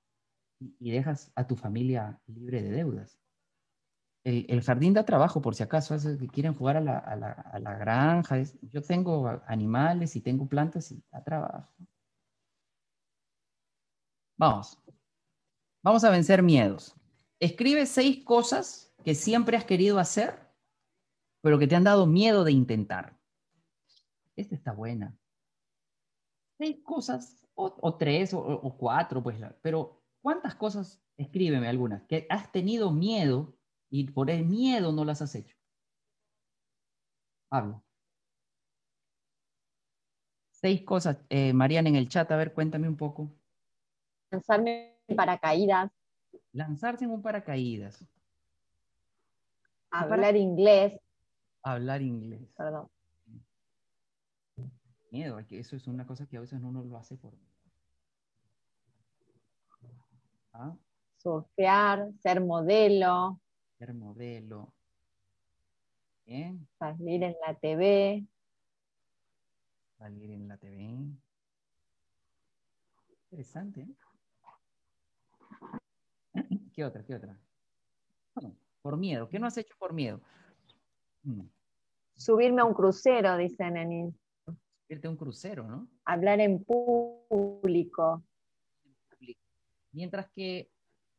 [0.60, 3.18] y dejas a tu familia libre de deudas.
[4.22, 8.36] El, jardín da trabajo, por si acaso, es que quieren jugar a la, granja.
[8.62, 11.74] yo tengo animales y tengo plantas y da trabajo.
[14.38, 14.78] Vamos.
[15.82, 16.94] Vamos a vencer miedos.
[17.40, 20.48] Escribe seis cosas que siempre has querido hacer,
[21.42, 23.18] pero que te han dado miedo de intentar.
[24.36, 25.18] Esta está buena
[26.58, 32.90] seis cosas, o, tres, o, cuatro, pues, pero ¿cuántas cosas, escríbeme algunas, que has tenido
[32.90, 33.56] miedo
[33.90, 35.56] y por el miedo no las has hecho?
[37.50, 37.80] Habla.
[40.50, 43.30] Seis cosas, eh, Mariana, en el chat, a ver, cuéntame un poco.
[44.30, 45.92] Lanzarme en paracaídas.
[46.52, 48.04] Lanzarse en un paracaídas.
[49.90, 50.98] Hablar inglés.
[51.62, 52.48] Hablar inglés.
[52.56, 52.88] Perdón
[55.14, 57.32] miedo, que eso es una cosa que a veces uno lo hace por
[60.52, 60.76] ¿Ah?
[61.18, 63.40] Surfear, ser modelo.
[63.78, 64.72] Ser modelo.
[66.78, 68.26] Salir en la TV.
[69.98, 71.06] Salir en la TV.
[73.30, 73.82] Interesante.
[73.82, 73.88] ¿eh?
[76.72, 77.04] ¿Qué otra?
[77.04, 77.38] ¿Qué otra?
[78.82, 79.28] por miedo.
[79.28, 80.20] ¿Qué no has hecho por miedo?
[81.22, 81.46] Mm.
[82.16, 84.14] Subirme a un crucero, dicen en,
[84.88, 85.88] irte a un crucero, ¿no?
[86.04, 88.22] Hablar en público.
[89.92, 90.70] Mientras que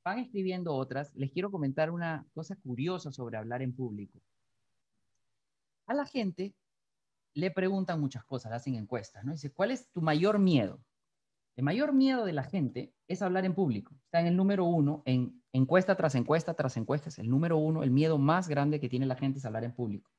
[0.04, 4.22] van escribiendo otras, les quiero comentar una cosa curiosa sobre hablar en público.
[5.88, 6.54] A la gente
[7.34, 9.32] le preguntan muchas cosas, le hacen encuestas, ¿no?
[9.32, 10.80] Dice, ¿cuál es tu mayor miedo?
[11.56, 13.96] El mayor miedo de la gente es hablar en público.
[14.06, 17.82] Está en el número uno en, encuesta tras encuesta tras encuesta, es el número uno,
[17.84, 20.12] el miedo más grande que tiene la gente es hablar en público.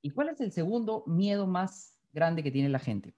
[0.00, 3.14] ¿Y cuál es el segundo miedo más grande que tiene la gente?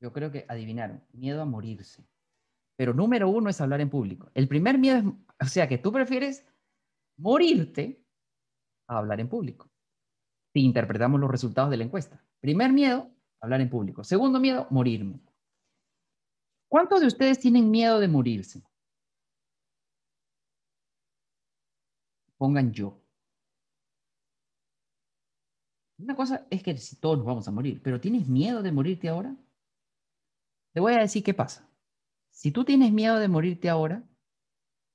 [0.00, 2.06] Yo creo que adivinaron, miedo a morirse.
[2.76, 4.30] Pero número uno es hablar en público.
[4.34, 6.46] El primer miedo es, o sea, que tú prefieres
[7.16, 8.04] morirte
[8.88, 9.70] a hablar en público.
[10.52, 12.22] Si interpretamos los resultados de la encuesta.
[12.40, 14.04] Primer miedo, hablar en público.
[14.04, 15.20] Segundo miedo, morirme.
[16.68, 18.62] ¿Cuántos de ustedes tienen miedo de morirse?
[22.36, 23.00] Pongan yo.
[25.98, 29.34] Una cosa es que todos nos vamos a morir, pero ¿tienes miedo de morirte ahora?
[30.72, 31.66] Te voy a decir qué pasa.
[32.30, 34.02] Si tú tienes miedo de morirte ahora,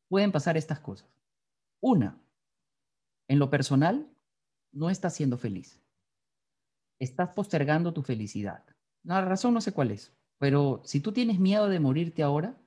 [0.08, 1.10] pueden pasar estas cosas.
[1.80, 2.22] Una,
[3.28, 4.08] en lo personal,
[4.72, 5.82] no estás siendo feliz.
[7.00, 8.64] Estás postergando tu felicidad.
[9.04, 12.62] La razón no sé cuál es, pero si tú tienes miedo de morirte ahora,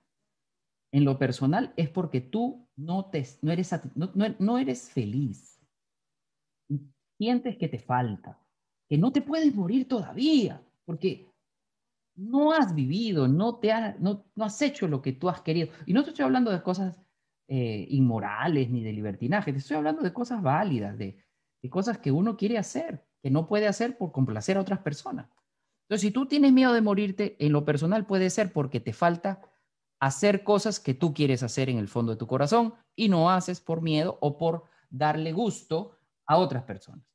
[0.93, 4.11] en lo personal es porque tú no, te, no, eres, no,
[4.41, 5.54] no eres feliz.
[7.25, 8.39] Sientes que te falta,
[8.87, 11.27] que no te puedes morir todavía, porque
[12.17, 15.73] no has vivido, no, te no, has hecho lo que tú has querido.
[15.87, 17.01] Y no te estoy hablando de cosas
[17.49, 21.17] eh, inmorales ni de libertinaje, te estoy hablando de cosas válidas, de,
[21.63, 25.27] de cosas que uno quiere hacer, que no puede hacer por complacer a otras personas.
[25.85, 29.41] Entonces, si tú tienes miedo de morirte, en lo personal puede ser porque te falta
[29.99, 33.63] hacer cosas que tú quieres hacer en el fondo de tu corazón y no haces
[33.63, 35.97] por miedo o por darle gusto
[36.27, 37.14] a otras personas.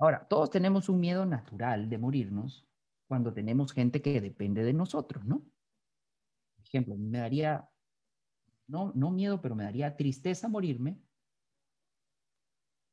[0.00, 2.66] Ahora, todos tenemos un miedo natural de morirnos,
[3.06, 5.40] cuando tenemos gente que depende de nosotros, ¿no?
[6.56, 7.68] Por ejemplo, me daría,
[8.66, 11.02] no, no miedo, pero me daría tristeza morirme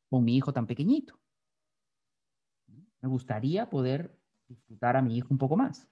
[0.09, 1.17] con mi hijo tan pequeñito.
[3.01, 5.89] Me gustaría poder disfrutar a mi hijo un poco más.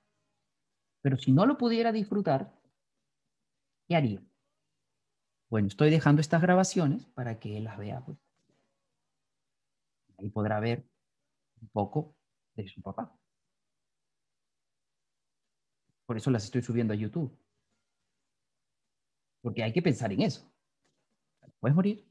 [1.02, 2.60] Pero si no lo pudiera disfrutar,
[3.88, 4.22] ¿qué haría?
[5.50, 8.04] Bueno, estoy dejando estas grabaciones para que él las vea.
[8.04, 8.18] Pues.
[10.18, 10.95] Ahí podrá ver
[11.68, 12.16] poco
[12.56, 13.18] de su papá.
[16.06, 17.36] Por eso las estoy subiendo a YouTube.
[19.42, 20.52] Porque hay que pensar en eso.
[21.60, 22.06] Puedes morir.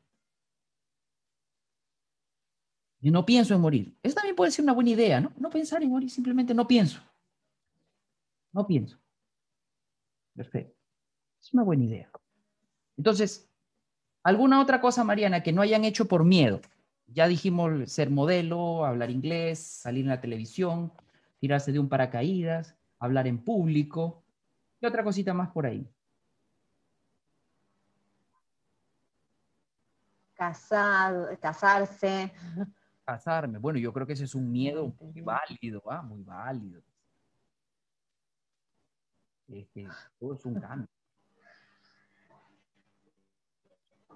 [3.01, 3.99] Yo no pienso en morir.
[4.03, 5.33] Eso también puede ser una buena idea, ¿no?
[5.37, 7.01] No pensar en morir, simplemente no pienso.
[8.53, 8.99] No pienso.
[10.35, 10.75] Perfecto.
[11.41, 12.11] Es una buena idea.
[12.97, 13.51] Entonces,
[14.23, 16.61] ¿alguna otra cosa, Mariana, que no hayan hecho por miedo?
[17.15, 20.93] Ya dijimos ser modelo, hablar inglés, salir en la televisión,
[21.39, 24.25] tirarse de un paracaídas, hablar en público.
[24.81, 25.89] ¿Qué otra cosita más por ahí?
[30.35, 32.33] Casado, casarse.
[33.05, 33.59] Casarme.
[33.59, 36.03] Bueno, yo creo que ese es un miedo muy válido, ¿ah?
[36.03, 36.83] muy válido.
[39.47, 39.87] Este,
[40.19, 40.89] todo es un cambio.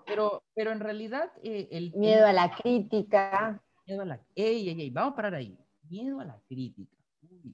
[0.08, 3.62] Pero, pero en realidad eh, el miedo a la crítica.
[3.86, 5.56] Miedo a la, ey, ey, ey, vamos a parar ahí.
[5.88, 6.96] Miedo a la crítica.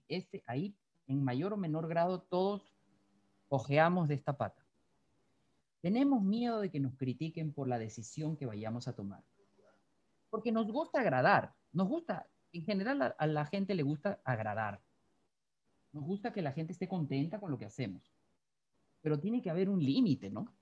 [0.08, 0.74] este, ahí
[1.06, 2.74] en mayor o menor grado todos
[3.48, 4.64] ojeamos de esta pata.
[5.80, 9.22] Tenemos miedo de que nos critiquen por la decisión que vayamos a tomar.
[10.30, 14.80] Porque nos gusta agradar, nos gusta, en general a, la gente le gusta agradar.
[15.92, 18.02] Nos gusta que la gente esté contenta con lo que hacemos.
[19.02, 20.52] Pero tiene que haber un límite, ¿no?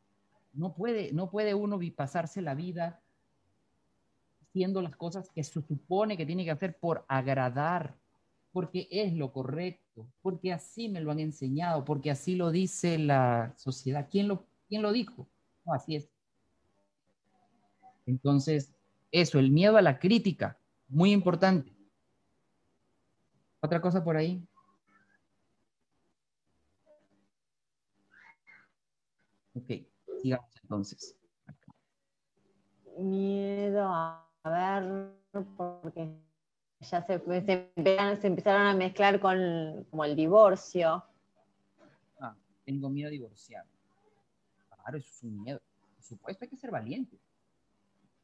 [0.53, 3.01] No puede, no puede uno pasarse la vida
[4.43, 7.97] haciendo las cosas que se supone que tiene que hacer por agradar
[8.53, 13.55] porque es lo correcto, porque así me lo han enseñado, porque así lo dice la
[13.57, 14.09] sociedad.
[14.11, 15.27] ¿Quién lo, quién lo dijo?
[15.67, 16.11] Así es.
[18.05, 18.75] Entonces,
[19.11, 21.73] eso, el miedo a la crítica, muy importante.
[23.61, 24.47] ¿Otra cosa por ahí?
[29.55, 29.92] Ok,
[30.23, 31.17] sigamos entonces.
[32.99, 35.13] Miedo a ver,
[35.57, 36.09] porque
[36.81, 37.15] ya se,
[38.27, 41.03] empezaron, a mezclar con como el divorcio.
[42.21, 43.65] Ah, tengo miedo a divorciar.
[44.69, 45.61] Claro, eso es un miedo.
[45.95, 47.19] Por supuesto, hay que ser valiente.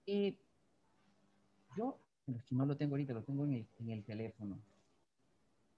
[0.06, 0.36] Eh,
[1.76, 1.98] yo,
[2.44, 4.58] si no lo tengo ahorita, lo tengo en el, en el teléfono.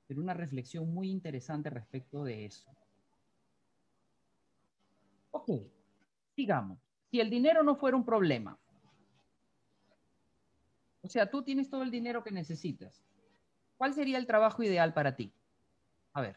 [0.07, 2.69] Pero una reflexión muy interesante respecto de eso.
[5.33, 5.51] Ok,
[6.41, 6.79] sigamos.
[7.11, 8.59] Si el dinero no fuera un problema,
[11.03, 13.03] o sea, tú tienes todo el dinero que necesitas.
[13.77, 15.33] ¿Cuál sería el trabajo ideal para ti?
[16.15, 16.37] A ver,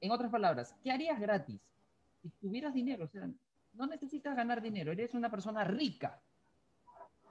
[0.00, 1.60] en otras palabras, ¿qué harías gratis?
[2.20, 3.08] Si tuvieras dinero,
[3.72, 6.20] no necesitas ganar dinero, eres una persona rica.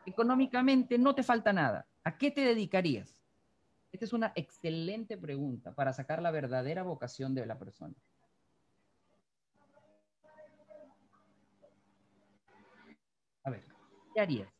[0.05, 1.85] Económicamente no te falta nada.
[2.03, 3.21] ¿A qué te dedicarías?
[3.91, 7.95] Esta es una excelente pregunta para sacar la verdadera vocación de la persona.
[13.43, 13.63] A ver,
[14.13, 14.53] ¿qué harías?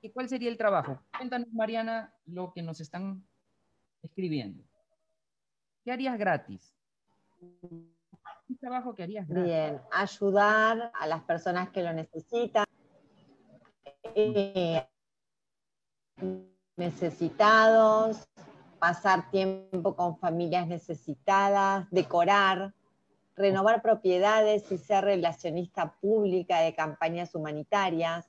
[0.00, 1.00] ¿Y cuál sería el trabajo?
[1.16, 3.26] Cuéntanos, Mariana, lo que nos están
[4.02, 4.64] escribiendo.
[5.84, 6.74] ¿Qué harías gratis?
[7.40, 9.44] Un trabajo que harías gratis.
[9.44, 12.64] Bien, ayudar a las personas que lo necesitan.
[14.14, 14.86] Eh,
[16.76, 18.28] necesitados,
[18.78, 22.74] pasar tiempo con familias necesitadas, decorar,
[23.38, 28.28] renovar propiedades y ser relacionista pública de campañas humanitarias.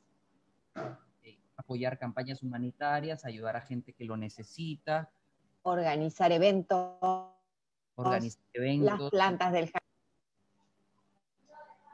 [1.58, 5.10] Apoyar campañas humanitarias, ayudar a gente que lo necesita.
[5.64, 6.96] Organizar eventos.
[7.96, 9.00] Organizar eventos.
[9.00, 9.90] Las plantas del jardín.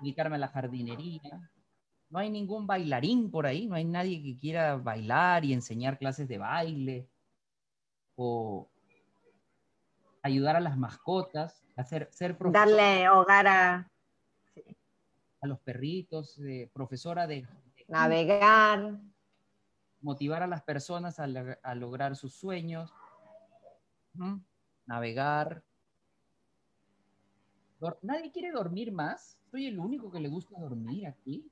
[0.02, 1.52] Dedicarme a la jardinería.
[2.10, 6.28] No hay ningún bailarín por ahí, no hay nadie que quiera bailar y enseñar clases
[6.28, 7.08] de baile
[8.16, 8.70] o
[10.26, 12.66] ayudar a las mascotas, hacer, ser profesora.
[12.66, 13.92] Darle hogar a...
[15.42, 17.48] A los perritos, eh, profesora de,
[17.88, 19.00] Navegar.
[20.02, 22.92] Motivar a las personas a, lograr sus sueños.
[24.88, 25.64] Navegar.
[28.02, 29.38] ¿Nadie quiere dormir más?
[29.52, 31.48] ¿Soy el único que le gusta dormir aquí?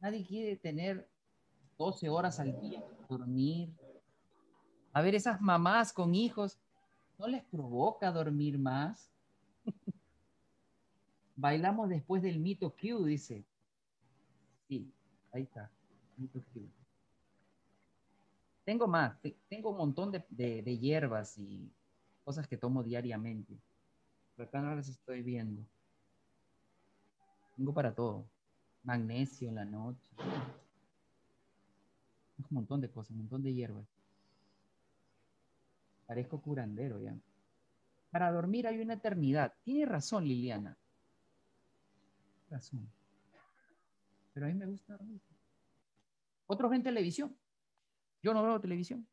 [0.00, 1.06] Nadie quiere tener
[1.76, 3.70] 12 horas al día, dormir.
[4.94, 6.58] A ver, esas mamás con hijos,
[7.20, 9.10] ¿no les provoca dormir más?
[11.36, 13.44] Bailamos después del mito Q, dice.
[14.66, 14.90] Sí,
[15.30, 15.70] ahí está.
[18.64, 19.18] Tengo más,
[19.48, 20.24] tengo un montón de,
[20.62, 21.70] de, hierbas y
[22.24, 23.54] cosas que tomo diariamente.
[24.34, 25.62] Pero acá no las estoy viendo.
[27.56, 28.24] Tengo para todo
[28.82, 30.08] magnesio en la noche.
[32.38, 33.99] Un montón de cosas, un montón de hierbas.
[36.10, 37.16] Parezco curandero ya.
[38.10, 39.54] Para dormir hay una eternidad.
[39.62, 40.76] Tiene razón, Liliana.
[42.48, 42.90] Razón.
[44.32, 45.20] Pero a mí me gusta dormir.
[46.48, 47.38] Otros ven televisión.
[48.24, 49.06] Yo no veo televisión.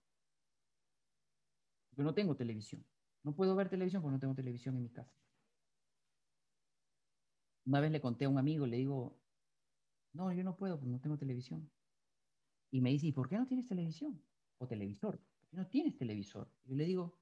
[1.96, 2.84] Yo no tengo televisión.
[3.22, 5.14] No puedo ver televisión porque no tengo televisión en mi casa.
[7.68, 9.16] Una vez le conté a un amigo, le digo,
[10.14, 11.70] no, yo no puedo, no tengo televisión.
[12.72, 14.20] Y me dice, ¿y por qué no tienes televisión?
[14.58, 15.22] O televisor.
[15.48, 16.52] ¿Por qué no tienes televisor?
[16.66, 17.18] Yo le digo,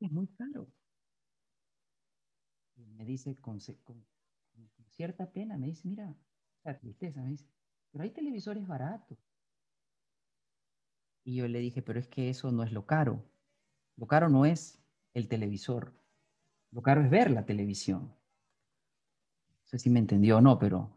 [0.00, 0.68] es muy caro.
[2.76, 3.58] Y me dice con,
[4.90, 6.14] cierta pena, me dice, mira,
[6.64, 7.46] la tristeza, me dice,
[7.90, 9.18] pero hay televisores baratos.
[11.24, 13.24] Y yo le dije, pero es que eso no es lo caro.
[13.96, 14.78] Lo caro no es
[15.14, 15.92] el televisor.
[16.70, 18.02] Lo caro es ver la televisión.
[18.02, 20.96] No sé si me entendió o no, pero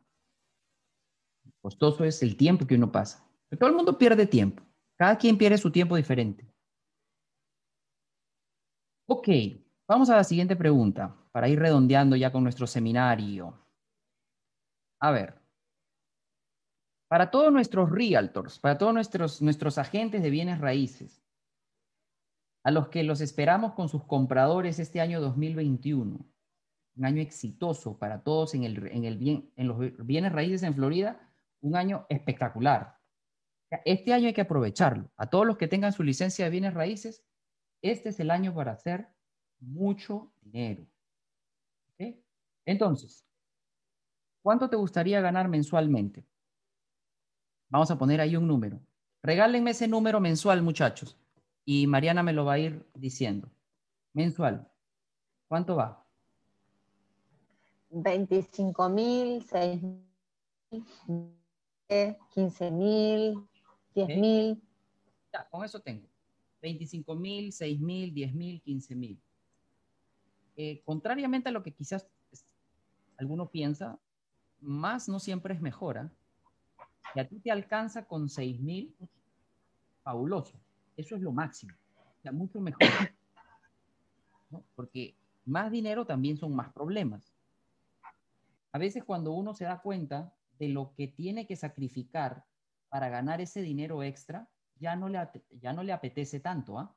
[1.61, 3.25] Costoso es el tiempo que uno pasa.
[3.57, 4.63] todo el mundo pierde tiempo.
[4.99, 6.45] Cada quien pierde su tiempo diferente.
[9.07, 9.29] Ok,
[9.87, 13.57] vamos a la siguiente pregunta para ir redondeando ya con nuestro seminario.
[14.99, 15.39] A ver,
[17.07, 21.23] para todos nuestros realtors, para todos nuestros, nuestros agentes de bienes raíces,
[22.65, 26.19] a los que los esperamos con sus compradores este año 2021,
[26.97, 30.75] un año exitoso para todos en, el, en, el bien, en los bienes raíces en
[30.75, 31.21] Florida,
[31.61, 32.98] un año espectacular.
[33.85, 35.11] Este año hay que aprovecharlo.
[35.15, 37.23] A todos los que tengan su licencia de bienes raíces,
[37.81, 39.07] este es el año para hacer
[39.59, 40.85] mucho dinero.
[42.65, 43.25] Entonces,
[44.43, 46.23] ¿cuánto te gustaría ganar mensualmente?
[47.69, 48.79] Vamos a poner ahí un número.
[49.23, 51.17] Regálenme ese número mensual, muchachos.
[51.65, 53.49] Y Mariana me lo va a ir diciendo.
[54.13, 54.67] Mensual.
[55.47, 56.05] ¿Cuánto va?
[57.89, 61.39] 25 mil, 6 mil.
[62.35, 63.48] 15 mil,
[63.95, 64.61] 10 mil.
[65.33, 66.07] Ya, con eso tengo.
[66.61, 69.19] 25 mil, 6 mil, 10 mil, 15 mil.
[70.55, 72.07] Eh, contrariamente a lo que quizás
[73.17, 73.99] alguno piensa,
[74.61, 75.97] más no siempre es mejor.
[75.97, 76.11] ¿ah?
[77.13, 78.95] Si a ti te alcanza con 6 mil,
[80.03, 80.59] fabuloso.
[80.97, 81.73] Eso es lo máximo.
[82.19, 82.87] O sea, mucho mejor.
[84.75, 85.15] Porque
[85.45, 87.33] más dinero también son más problemas.
[88.71, 92.43] A veces cuando uno se da cuenta de lo que tiene que sacrificar
[92.89, 95.19] para ganar ese dinero extra, ya no le,
[95.51, 96.77] ya no le apetece tanto.
[96.79, 96.95] ¿ah?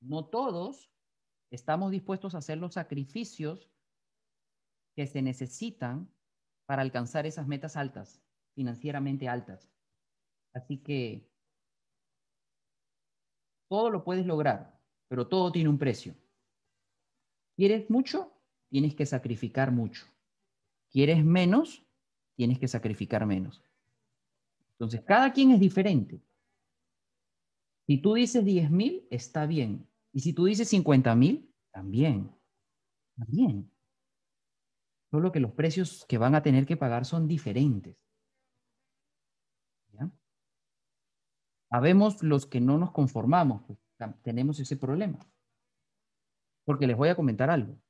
[0.00, 0.90] No todos
[1.50, 3.70] estamos dispuestos a hacer los sacrificios
[4.94, 6.12] que se necesitan
[6.66, 8.22] para alcanzar esas metas altas,
[8.54, 9.70] financieramente altas.
[10.54, 11.30] Así que
[13.68, 16.14] todo lo puedes lograr, pero todo tiene un precio.
[17.56, 18.32] ¿Quieres mucho?
[18.70, 20.06] Tienes que sacrificar mucho.
[20.90, 21.86] ¿Quieres menos?
[22.36, 23.62] tienes que sacrificar menos.
[24.82, 26.20] Entonces, cada quien es diferente.
[27.86, 29.88] Si tú dices 10.000, está bien.
[30.12, 32.34] Y si tú dices 50.000, también.
[33.16, 33.70] También.
[35.12, 37.96] Solo que los precios que van a tener que pagar son diferentes.
[39.92, 40.10] ¿Ya?
[41.70, 43.78] Habemos los que no nos conformamos, pues,
[44.24, 45.20] tenemos ese problema.
[46.64, 47.80] Porque les voy a comentar algo,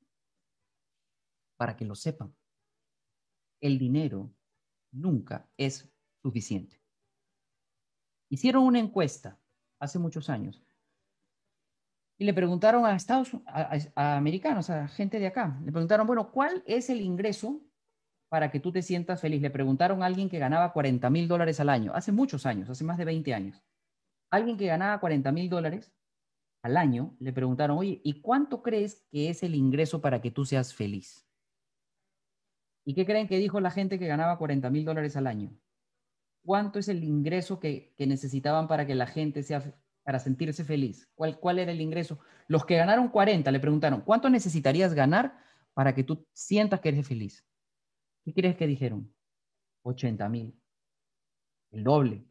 [1.57, 2.35] para que lo sepan.
[3.59, 4.31] El dinero
[4.91, 5.91] nunca es
[6.21, 6.82] suficiente.
[8.33, 9.39] Hicieron una encuesta
[9.79, 10.59] hace muchos años
[12.17, 16.63] y le preguntaron a Estados a, americanos, a gente de acá, le preguntaron, bueno, ¿cuál
[16.65, 17.61] es el ingreso
[18.29, 19.39] para que tú te sientas feliz?
[19.39, 22.83] Le preguntaron a alguien que ganaba 40 mil dólares al año, hace muchos años, hace
[22.83, 23.63] más de 20 años.
[24.31, 25.93] Alguien que ganaba 40 mil dólares
[26.63, 30.43] al año, le preguntaron, oye, ¿y cuánto crees que es el ingreso para que tú
[30.43, 31.23] seas feliz?
[32.83, 35.55] ¿Y qué creen que dijo la gente que ganaba 40 mil dólares al año?
[36.45, 39.63] ¿Cuánto es el ingreso que, necesitaban para que la gente sea
[40.03, 41.09] para sentirse feliz?
[41.15, 42.19] ¿Cuál, ¿Cuál era el ingreso?
[42.47, 45.37] Los que ganaron 40 le preguntaron, ¿cuánto necesitarías ganar
[45.73, 47.45] para que tú sientas que eres feliz?
[48.25, 49.13] ¿Qué crees que dijeron?
[49.83, 50.59] 80 mil.
[51.71, 52.25] El doble.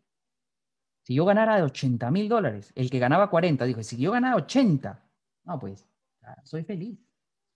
[1.02, 4.36] Si yo ganara de 80 mil dólares, el que ganaba 40 dijo, si yo ganara
[4.36, 5.04] 80,
[5.44, 5.88] no, pues,
[6.44, 6.98] soy feliz,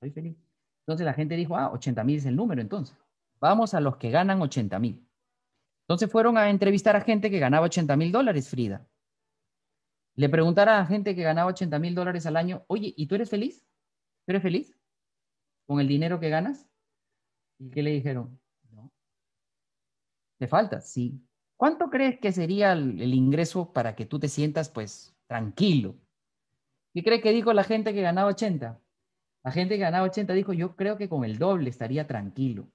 [0.00, 0.36] soy feliz.
[0.80, 2.96] Entonces la gente dijo, ah, 80 mil es el número entonces.
[3.40, 5.05] Vamos a los que ganan 80 mil.
[5.88, 8.86] Entonces fueron a entrevistar a gente que ganaba 80 mil dólares, Frida
[10.16, 13.30] le preguntara a gente que ganaba 80 mil dólares al año, oye, ¿y tú eres
[13.30, 13.60] feliz?
[14.24, 14.76] ¿Tú eres feliz
[15.66, 16.66] con el dinero que ganas?
[17.58, 18.40] ¿Y qué le dijeron?
[18.70, 18.90] No.
[20.38, 20.80] ¿Te falta?
[20.80, 21.20] Sí.
[21.56, 25.96] ¿Cuánto crees que sería el, el ingreso para que tú te sientas, pues, tranquilo?
[26.94, 28.80] ¿Qué crees que dijo la gente que ganaba 80?
[29.44, 32.68] La gente que ganaba 80 dijo, yo creo que con el doble estaría tranquilo.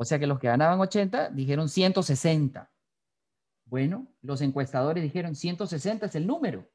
[0.00, 2.72] O sea que los que ganaban 80 dijeron 160.
[3.66, 6.66] Bueno, los encuestadores dijeron 160 es el número.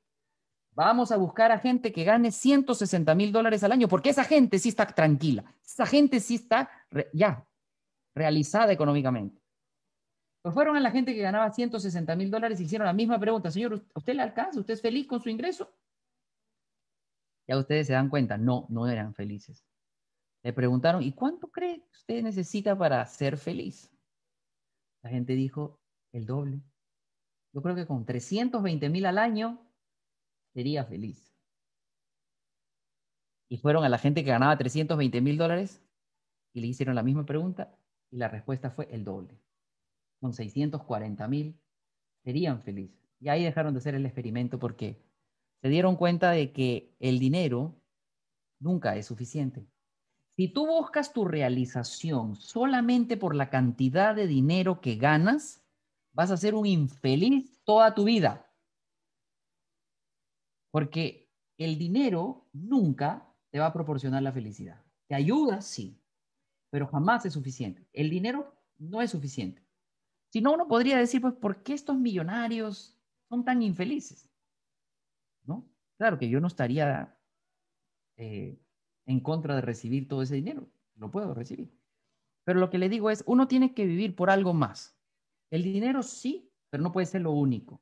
[0.73, 4.59] Vamos a buscar a gente que gane 160 mil dólares al año, porque esa gente
[4.59, 6.69] sí está tranquila, esa gente sí está
[7.13, 7.43] ya
[8.13, 9.41] realizada económicamente.
[10.43, 13.49] Pues fueron a la gente que ganaba 160 mil dólares y hicieron la misma pregunta,
[13.49, 14.59] señor, ¿usted le alcanza?
[14.59, 15.75] ¿Usted es feliz con su ingreso?
[17.47, 19.65] Ya ustedes se dan cuenta, no, no eran felices.
[20.45, 23.91] Le preguntaron, ¿y cuánto cree que usted necesita para ser feliz?
[25.01, 25.79] La gente dijo,
[26.11, 26.61] el doble.
[27.51, 29.67] Yo creo que con 320 mil al año
[30.53, 31.35] sería feliz.
[33.49, 35.83] Y fueron a la gente que ganaba 320 mil dólares
[36.53, 37.75] y le hicieron la misma pregunta
[38.11, 39.41] y la respuesta fue el doble.
[40.19, 41.59] Con 640 mil
[42.23, 43.01] serían felices.
[43.19, 45.01] Y ahí dejaron de hacer el experimento porque
[45.63, 47.81] se dieron cuenta de que el dinero
[48.59, 49.65] nunca es suficiente.
[50.35, 55.65] Si tú buscas tu realización solamente por la cantidad de dinero que ganas,
[56.11, 58.51] vas a ser un infeliz toda tu vida.
[60.71, 64.83] Porque el dinero nunca te va a proporcionar la felicidad.
[65.07, 66.01] Te ayuda, sí,
[66.69, 67.87] pero jamás es suficiente.
[67.93, 69.65] El dinero no es suficiente.
[70.33, 74.29] Si no, uno podría decir, pues, ¿por qué estos millonarios son tan infelices?
[75.45, 75.65] ¿No?
[75.97, 77.17] Claro que yo no estaría
[78.17, 78.59] eh,
[79.05, 80.67] en contra de recibir todo ese dinero.
[80.95, 81.71] Lo puedo recibir.
[82.43, 84.97] Pero lo que le digo es, uno tiene que vivir por algo más.
[85.49, 87.81] El dinero sí, pero no puede ser lo único.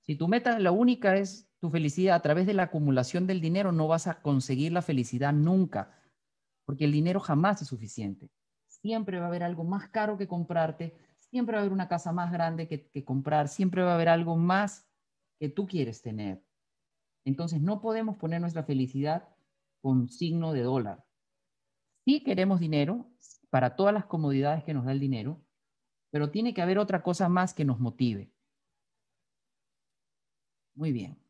[0.00, 3.72] Si tu meta, la única es tu felicidad a través de la acumulación del dinero,
[3.72, 5.98] no vas a conseguir la felicidad nunca,
[6.66, 8.30] porque el dinero jamás es suficiente.
[8.66, 12.12] Siempre va a haber algo más caro que comprarte, siempre va a haber una casa
[12.12, 14.86] más grande que, que comprar, siempre va a haber algo más
[15.38, 16.44] que tú quieres tener.
[17.24, 19.33] Entonces no podemos poner nuestra felicidad
[19.84, 21.04] con signo de dólar.
[22.06, 23.06] Si queremos dinero
[23.50, 25.44] para todas las comodidades que nos da el dinero,
[26.10, 28.32] pero tiene que haber otra cosa más que nos motive.
[30.74, 31.22] Muy bien.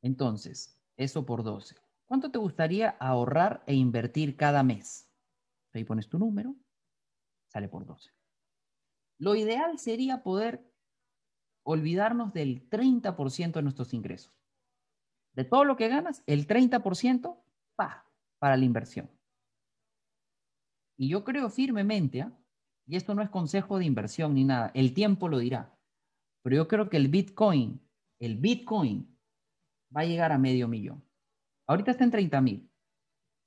[0.00, 1.74] Entonces, eso por 12.
[2.04, 5.10] ¿Cuánto te gustaría ahorrar e invertir cada mes?
[5.72, 6.54] Ahí pones tu número,
[7.48, 8.12] sale por 12.
[9.18, 10.72] Lo ideal sería poder
[11.64, 14.32] olvidarnos del 30% de nuestros ingresos.
[15.32, 17.42] De todo lo que ganas, el 30%
[17.76, 18.04] pa,
[18.38, 19.10] para la inversión.
[20.98, 22.32] Y yo creo firmemente ¿ah?
[22.86, 25.78] y esto no es consejo de inversión ni nada, el tiempo lo dirá,
[26.42, 27.80] pero yo creo que el Bitcoin,
[28.18, 29.18] el Bitcoin
[29.94, 31.04] va a llegar a medio millón.
[31.66, 32.70] Ahorita está en 30 mil.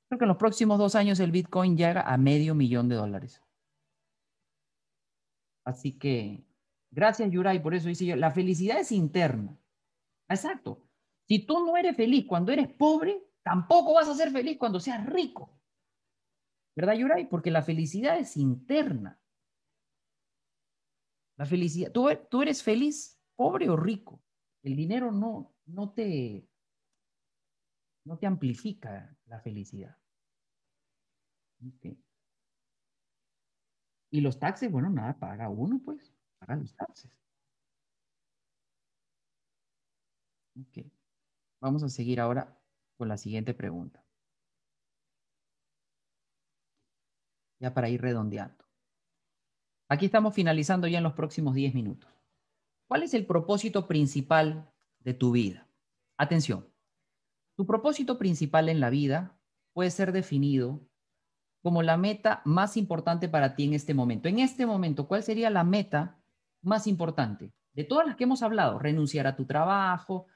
[0.08, 3.42] Creo que en los próximos dos años el Bitcoin llega a medio millón de dólares.
[5.66, 6.44] Así que,
[6.92, 9.58] gracias Yuray, por eso dice yo, la felicidad es interna.
[10.28, 10.84] Exacto.
[11.28, 15.06] Si tú no eres feliz cuando eres pobre, tampoco vas a ser feliz cuando seas
[15.06, 15.60] rico.
[16.76, 17.26] ¿Verdad, Yuray?
[17.28, 19.20] Porque la felicidad es interna.
[21.38, 21.92] La felicidad.
[21.92, 24.22] ¿Tú, eres feliz, pobre o rico.
[24.64, 26.48] El dinero no, no, te,
[28.06, 29.98] no te amplifica la felicidad.
[34.12, 37.12] Y los taxes, bueno, nada, paga uno, pues, paga los taxes.
[40.60, 40.86] Ok.
[41.62, 42.59] Vamos a seguir ahora
[43.00, 44.04] con la siguiente pregunta.
[47.62, 48.66] Ya para ir redondeando.
[49.88, 52.12] Aquí estamos finalizando ya en los próximos 10 minutos.
[52.90, 54.70] ¿Cuál es el propósito principal
[55.00, 55.66] de tu vida?
[56.18, 56.68] Atención.
[57.56, 59.40] Tu propósito principal en la vida
[59.72, 60.86] puede ser definido
[61.62, 64.28] como la meta más importante para ti en este momento.
[64.28, 66.20] En este momento, ¿cuál sería la meta
[66.62, 67.54] más importante?
[67.72, 70.28] De todas las que hemos hablado, renunciar a tu trabajo,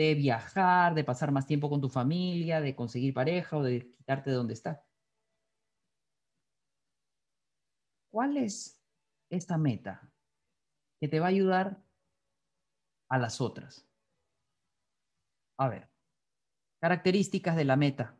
[0.00, 4.30] de viajar, de pasar más tiempo con tu familia, de conseguir pareja o de quitarte
[4.30, 4.80] de donde estás.
[8.10, 8.82] ¿Cuál es
[9.28, 10.10] esta meta
[10.98, 11.84] que te va a ayudar
[13.10, 13.86] a las otras?
[15.58, 15.90] A ver,
[16.80, 18.18] características de la meta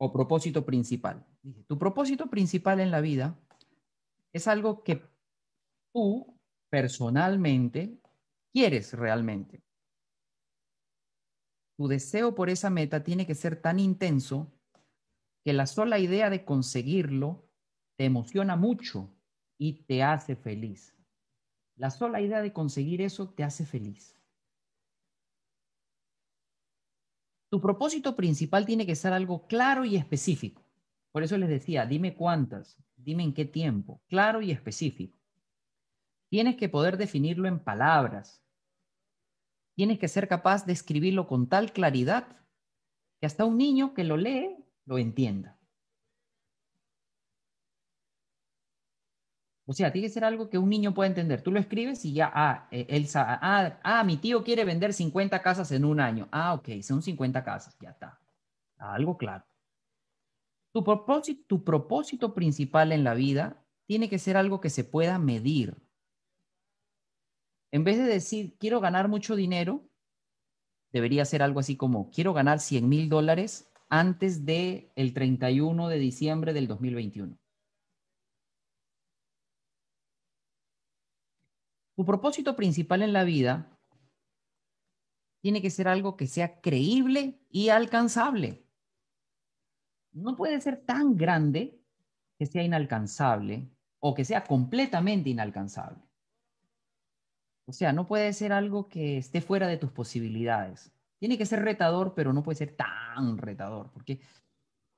[0.00, 1.26] o propósito principal.
[1.66, 3.38] Tu propósito principal en la vida
[4.32, 5.06] es algo que
[5.92, 6.40] tú
[6.70, 8.00] personalmente
[8.54, 9.67] quieres realmente.
[11.78, 14.52] Tu deseo por esa meta tiene que ser tan intenso
[15.44, 17.48] que la sola idea de conseguirlo
[17.96, 19.08] te emociona mucho
[19.58, 20.96] y te hace feliz.
[21.76, 24.16] La sola idea de conseguir eso te hace feliz.
[27.48, 30.64] Tu propósito principal tiene que ser algo claro y específico.
[31.12, 35.16] Por eso les decía, dime cuántas, dime en qué tiempo, claro y específico.
[36.28, 38.42] Tienes que poder definirlo en palabras.
[39.78, 42.26] Tienes que ser capaz de escribirlo con tal claridad
[43.20, 45.56] que hasta un niño que lo lee lo entienda.
[49.68, 51.42] O sea, tiene que ser algo que un niño pueda entender.
[51.42, 54.92] Tú lo escribes y ya, ah, eh, él sabe, ah, ah, mi tío quiere vender
[54.92, 56.26] 50 casas en un año.
[56.32, 58.20] Ah, ok, son 50 casas, ya está.
[58.78, 59.44] Algo claro.
[60.74, 65.20] Tu propósito, tu propósito principal en la vida tiene que ser algo que se pueda
[65.20, 65.76] medir.
[67.70, 69.88] En vez de decir, quiero ganar mucho dinero,
[70.92, 75.98] debería ser algo así como, quiero ganar 100 mil dólares antes del el 31 de
[75.98, 77.38] diciembre del 2021.
[81.96, 83.76] Tu propósito principal en la vida
[85.42, 88.64] tiene que ser algo que sea creíble y alcanzable.
[90.12, 91.80] No puede ser tan grande
[92.38, 93.68] que sea inalcanzable
[94.00, 96.07] o que sea completamente inalcanzable.
[97.68, 100.90] O sea, no puede ser algo que esté fuera de tus posibilidades.
[101.18, 103.90] Tiene que ser retador, pero no puede ser tan retador.
[103.92, 104.20] Porque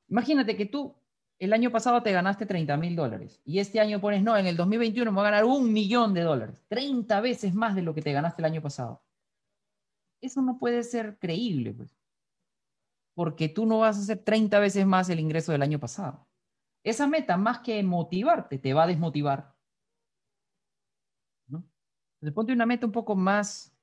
[0.09, 0.95] imagínate que tú
[1.41, 4.57] el año pasado te ganaste 30 mil dólares y este año pones, no, en el
[4.57, 8.03] 2021 me voy a ganar un millón de dólares, 30 veces más de lo que
[8.03, 9.03] te ganaste el año pasado.
[10.21, 11.99] Eso no puede ser creíble, pues,
[13.15, 16.29] porque tú no vas a hacer 30 veces más el ingreso del año pasado.
[16.85, 19.57] Esa meta, más que motivarte, te va a desmotivar.
[22.21, 23.75] Entonces, ponte una meta un poco más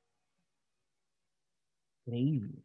[2.06, 2.64] creíble.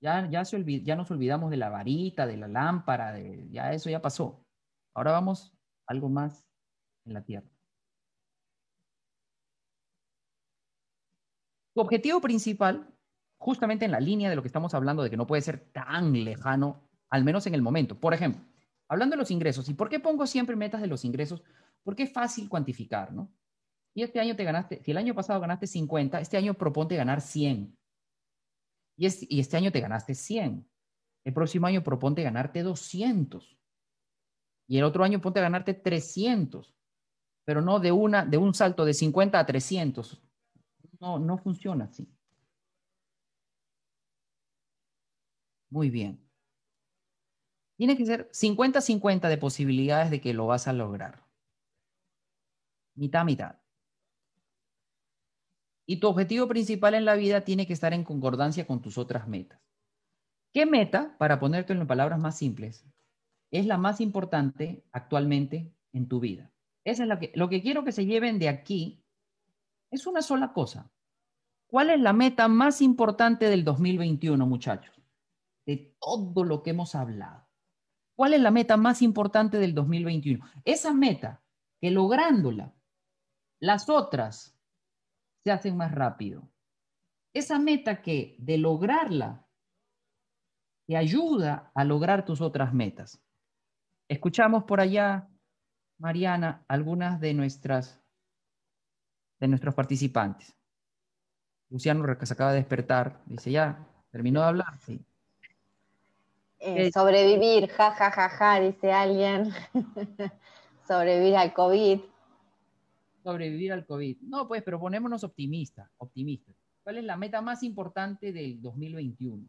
[0.00, 3.90] Ya, ya, se ya nos olvidamos de la varita, de la lámpara, de, ya eso
[3.90, 4.42] ya pasó.
[4.94, 5.52] Ahora vamos
[5.86, 6.46] algo más
[7.04, 7.48] en la tierra.
[11.74, 12.88] Tu objetivo principal,
[13.38, 16.12] justamente en la línea de lo que estamos hablando, de que no puede ser tan
[16.24, 18.00] lejano, al menos en el momento.
[18.00, 18.42] Por ejemplo,
[18.88, 21.42] hablando de los ingresos, ¿y por qué pongo siempre metas de los ingresos?
[21.82, 23.30] Porque es fácil cuantificar, ¿no?
[23.94, 27.20] Y este año te ganaste, si el año pasado ganaste 50, este año proponte ganar
[27.20, 27.76] 100.
[28.96, 30.68] Y, este año te ganaste 100.
[31.24, 33.58] El próximo año proponte ganarte 200.
[34.68, 36.74] Y el otro año ponte a ganarte 300.
[37.44, 40.22] Pero no de, una, de un salto de 50 a 300.
[41.00, 42.08] No, no funciona así.
[45.70, 46.22] Muy bien.
[47.76, 51.24] Tiene que ser 50-50 de posibilidades de que lo vas a lograr.
[52.94, 53.56] Mitad, mitad.
[55.90, 59.26] Y tu objetivo principal en la vida tiene que estar en concordancia con tus otras
[59.26, 59.60] metas.
[60.52, 62.86] ¿Qué meta, para ponerte en palabras más simples,
[63.50, 66.52] es la más importante actualmente en tu vida?
[66.84, 69.02] Esa es la que, lo que quiero que se lleven de aquí
[69.90, 70.88] es una sola cosa.
[71.66, 74.94] ¿Cuál es la meta más importante del 2021, muchachos?
[75.66, 77.48] De todo lo que hemos hablado.
[78.14, 80.38] ¿Cuál es la meta más importante del 2021?
[80.64, 81.42] Esa meta
[81.80, 82.76] que lográndola,
[83.58, 84.59] las otras
[85.44, 86.48] se hacen más rápido.
[87.32, 89.46] Esa meta que de lograrla
[90.86, 93.22] te ayuda a lograr tus otras metas.
[94.08, 95.28] Escuchamos por allá,
[95.98, 98.00] Mariana, algunas de nuestras
[99.38, 100.54] de nuestros participantes.
[101.70, 105.00] Luciano se acaba de despertar, dice ya, terminó de hablar, sí.
[106.58, 109.50] Eh, sobrevivir, ja, ja, ja, ja, dice alguien.
[110.86, 112.00] sobrevivir al COVID
[113.22, 114.18] sobrevivir al COVID.
[114.22, 116.56] No, pues, pero ponémonos optimistas, optimistas.
[116.82, 119.48] ¿Cuál es la meta más importante del 2021?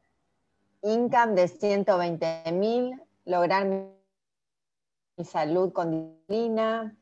[0.83, 6.97] Income de 120 mil, lograr mi salud con disciplina.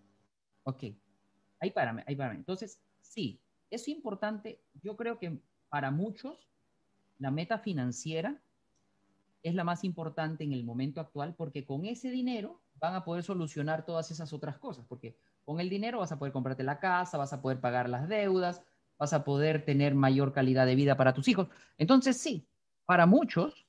[0.64, 0.84] Ok,
[1.60, 2.40] ahí párame, ahí párame.
[2.40, 5.40] Entonces, sí, es importante, yo creo que
[5.70, 6.50] para muchos
[7.18, 8.42] la meta financiera
[9.44, 13.24] es la más importante en el momento actual porque con ese dinero van a poder
[13.24, 15.18] solucionar todas esas otras cosas, porque
[15.50, 18.64] con el dinero vas a poder comprarte la casa, vas a poder pagar las deudas,
[19.00, 21.48] vas a poder tener mayor calidad de vida para tus hijos.
[21.80, 22.48] Entonces, sí,
[22.86, 23.66] para muchos,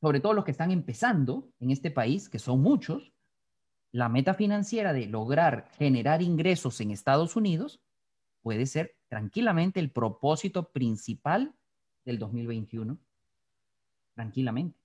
[0.00, 3.12] sobre todo los que están empezando en este país, que son muchos,
[3.92, 7.82] la meta financiera de lograr generar ingresos en Estados Unidos
[8.40, 11.54] puede ser tranquilamente el propósito principal
[12.06, 12.98] del 2021.
[14.14, 14.78] Tranquilamente.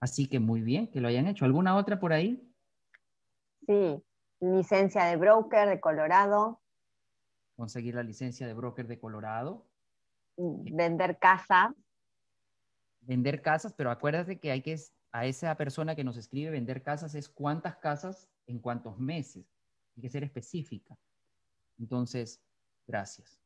[0.00, 1.44] Así que muy bien que lo hayan hecho.
[1.44, 2.50] ¿Alguna otra por ahí?
[3.66, 4.02] Sí,
[4.42, 6.60] licencia de broker de Colorado.
[7.56, 9.66] Conseguir la licencia de broker de Colorado.
[10.36, 11.72] Vender casas.
[13.02, 14.76] Vender casas, pero acuérdate que hay que,
[15.12, 19.46] a esa persona que nos escribe vender casas es cuántas casas en cuántos meses.
[19.96, 20.96] Hay que ser específica.
[21.78, 22.40] Entonces,
[22.86, 23.40] gracias.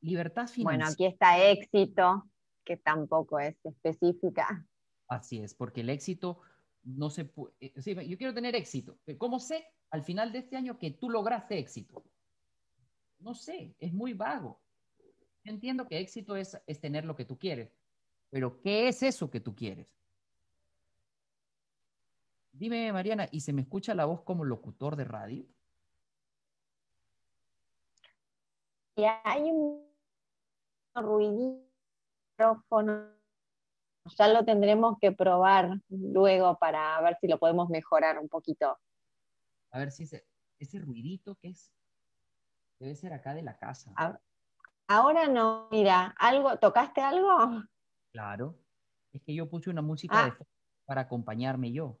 [0.00, 0.64] Libertad financiera.
[0.64, 2.28] Bueno, aquí está éxito,
[2.64, 4.66] que tampoco es específica.
[5.06, 6.40] Así es, porque el éxito
[6.82, 7.54] no se puede...
[7.60, 8.98] Eh, yo quiero tener éxito.
[9.18, 12.04] ¿Cómo sé al final de este año que tú lograste éxito?
[13.18, 14.60] No sé, es muy vago.
[15.44, 17.72] entiendo que éxito es, es tener lo que tú quieres,
[18.30, 19.94] pero ¿qué es eso que tú quieres?
[22.52, 25.46] Dime, Mariana, ¿y se me escucha la voz como locutor de radio?
[28.96, 29.86] Y hay un
[30.94, 31.70] ruidito,
[32.40, 33.19] micrófono
[34.16, 38.78] ya lo tendremos que probar luego para ver si lo podemos mejorar un poquito.
[39.70, 40.26] A ver si ese,
[40.58, 41.72] ese ruidito que es,
[42.78, 43.92] debe ser acá de la casa.
[44.88, 47.62] Ahora no, mira, algo, ¿tocaste algo?
[48.12, 48.56] Claro,
[49.12, 50.38] es que yo puse una música ah.
[50.84, 51.98] para acompañarme yo.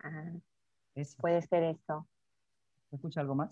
[0.00, 0.32] Ah,
[1.20, 2.06] puede ser eso.
[2.90, 3.50] ¿Se escucha algo más?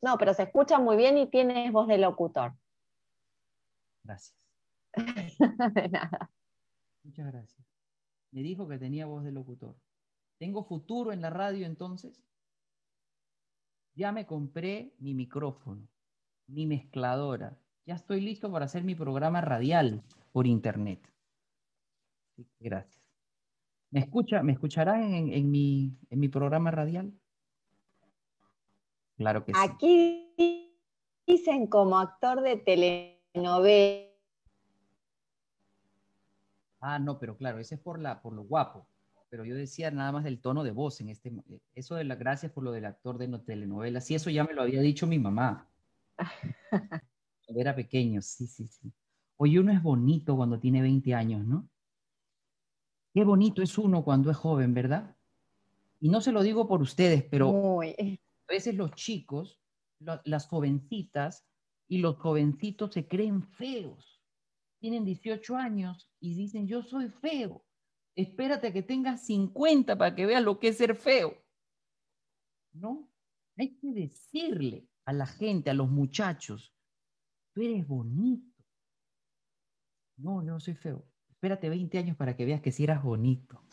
[0.00, 2.54] No, pero se escucha muy bien y tienes voz de locutor.
[4.02, 4.43] Gracias.
[5.74, 6.30] de nada.
[7.02, 7.66] Muchas gracias.
[8.30, 9.76] Me dijo que tenía voz de locutor.
[10.38, 12.22] ¿Tengo futuro en la radio entonces?
[13.94, 15.88] Ya me compré mi micrófono,
[16.48, 17.56] mi mezcladora.
[17.86, 20.02] Ya estoy listo para hacer mi programa radial
[20.32, 21.00] por internet.
[22.58, 23.00] Gracias.
[23.90, 27.12] ¿Me, escucha, ¿me escucharán en, mi, en mi programa radial?
[29.16, 29.60] Claro que sí.
[29.62, 30.76] Aquí
[31.26, 34.13] dicen como actor de telenovela
[36.86, 38.86] Ah, no, pero claro, ese es por, la, por lo guapo.
[39.30, 41.30] Pero yo decía nada más del tono de voz en este.
[41.30, 44.04] Eh, eso de las gracias por lo del actor de telenovelas.
[44.04, 45.66] Sí, eso ya me lo había dicho mi mamá.
[47.46, 48.92] Cuando era pequeño, sí, sí, sí.
[49.38, 51.66] Oye, uno es bonito cuando tiene 20 años, ¿no?
[53.14, 55.16] Qué bonito es uno cuando es joven, ¿verdad?
[56.00, 59.58] Y no se lo digo por ustedes, pero a veces los chicos,
[59.98, 61.46] las jovencitas
[61.88, 64.13] y los jovencitos se creen feos
[64.84, 67.64] tienen 18 años y dicen, yo soy feo.
[68.14, 71.42] Espérate a que tengas 50 para que veas lo que es ser feo.
[72.74, 73.10] ¿No?
[73.56, 76.76] Hay que decirle a la gente, a los muchachos,
[77.54, 78.62] tú eres bonito.
[80.18, 81.02] No, no soy feo.
[81.30, 83.64] Espérate 20 años para que veas que si eras bonito.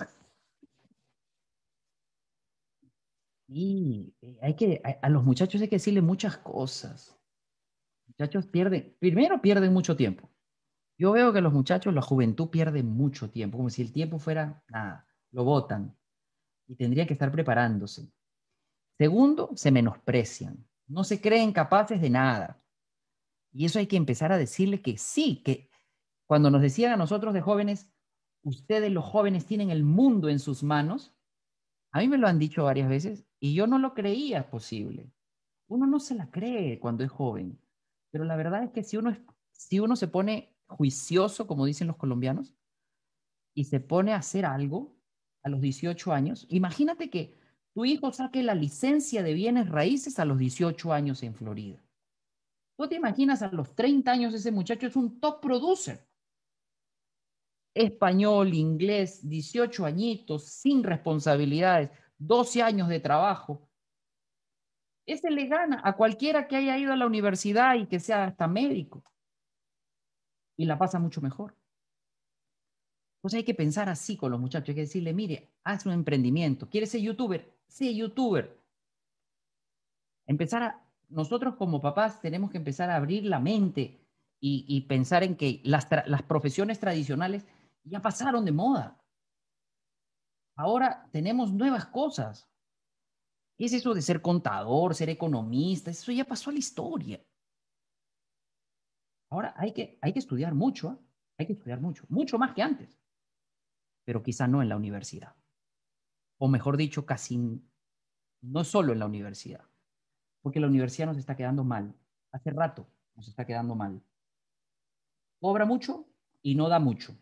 [3.49, 7.21] Eh, hay que, a los muchachos hay que decirle muchas cosas.
[8.07, 10.30] Muchachos pierden, primero pierden mucho tiempo.
[11.01, 14.63] Yo veo que los muchachos, la juventud pierde mucho tiempo, como si el tiempo fuera
[14.69, 15.97] nada, lo botan
[16.67, 18.13] y tendría que estar preparándose.
[18.99, 22.63] Segundo, se menosprecian, no se creen capaces de nada.
[23.51, 25.71] Y eso hay que empezar a decirle que sí, que
[26.27, 27.91] cuando nos decían a nosotros de jóvenes,
[28.43, 31.15] ustedes los jóvenes tienen el mundo en sus manos,
[31.91, 35.11] a mí me lo han dicho varias veces y yo no lo creía posible.
[35.67, 37.59] Uno no se la cree cuando es joven,
[38.11, 39.17] pero la verdad es que si uno,
[39.51, 42.53] si uno se pone juicioso, como dicen los colombianos,
[43.53, 44.95] y se pone a hacer algo
[45.43, 47.37] a los 18 años, imagínate que
[47.73, 51.83] tu hijo saque la licencia de bienes raíces a los 18 años en Florida.
[52.77, 56.07] ¿Tú te imaginas a los 30 años ese muchacho es un top producer?
[57.73, 63.69] Español, inglés, 18 añitos, sin responsabilidades, 12 años de trabajo.
[65.05, 68.47] Ese le gana a cualquiera que haya ido a la universidad y que sea hasta
[68.47, 69.03] médico
[70.61, 71.55] y la pasa mucho mejor.
[73.19, 76.69] Pues hay que pensar así con los muchachos, hay que decirle, mire, haz un emprendimiento,
[76.69, 77.51] ¿quieres ser youtuber?
[77.67, 78.59] Sé youtuber.
[80.27, 83.99] Empezar a, nosotros como papás tenemos que empezar a abrir la mente
[84.39, 87.45] y, pensar en que las, las profesiones tradicionales
[87.83, 88.99] ya pasaron de moda.
[90.55, 92.49] Ahora tenemos nuevas cosas.
[93.57, 95.91] ¿Qué es eso de ser contador, ser economista?
[95.91, 97.23] Eso ya pasó a la historia.
[99.31, 100.99] Ahora hay que, hay que estudiar mucho, ¿ah?
[101.37, 103.01] hay que estudiar mucho, mucho más que antes,
[104.03, 105.35] pero quizá no en la universidad.
[106.37, 107.63] O mejor dicho, casi
[108.41, 109.63] no solo en la universidad,
[110.41, 111.95] porque la universidad nos está quedando mal.
[112.33, 114.03] Hace rato nos está quedando mal.
[115.39, 116.07] Cobra mucho
[116.41, 117.15] y no da mucho.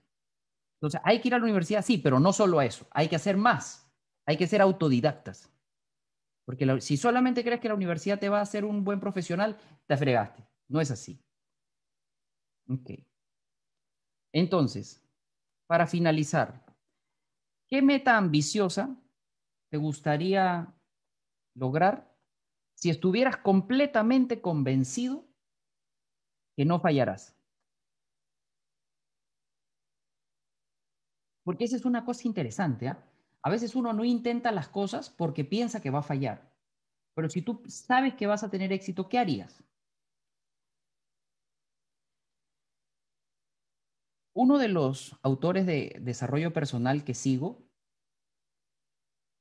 [0.77, 3.17] Entonces, hay que ir a la universidad, sí, pero no solo a eso, hay que
[3.17, 3.87] hacer más,
[4.25, 5.51] hay que ser autodidactas.
[6.45, 9.95] Porque si solamente crees que la universidad te va a hacer un buen profesional, te
[9.95, 10.47] fregaste.
[10.67, 11.21] No es así.
[12.69, 12.89] Ok.
[14.33, 15.01] Entonces,
[15.67, 16.65] para finalizar,
[17.67, 18.97] ¿qué meta ambiciosa
[19.71, 20.73] te gustaría
[21.55, 22.15] lograr
[22.75, 25.25] si estuvieras completamente convencido
[26.55, 27.35] que no fallarás?
[31.43, 32.87] Porque esa es una cosa interesante.
[32.87, 33.03] ¿ah?
[33.43, 36.53] A veces uno no intenta las cosas porque piensa que va a fallar.
[37.15, 39.63] Pero si tú sabes que vas a tener éxito, ¿qué harías?
[44.41, 47.67] Uno de los autores de desarrollo personal que sigo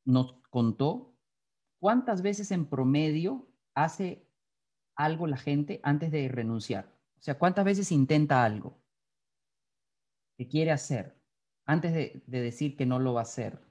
[0.05, 1.17] nos contó
[1.81, 4.29] cuántas veces en promedio hace
[4.97, 6.99] algo la gente antes de renunciar.
[7.17, 8.83] O sea, cuántas veces intenta algo
[10.37, 11.17] que quiere hacer
[11.65, 13.65] antes de, de decir que no lo va a hacer.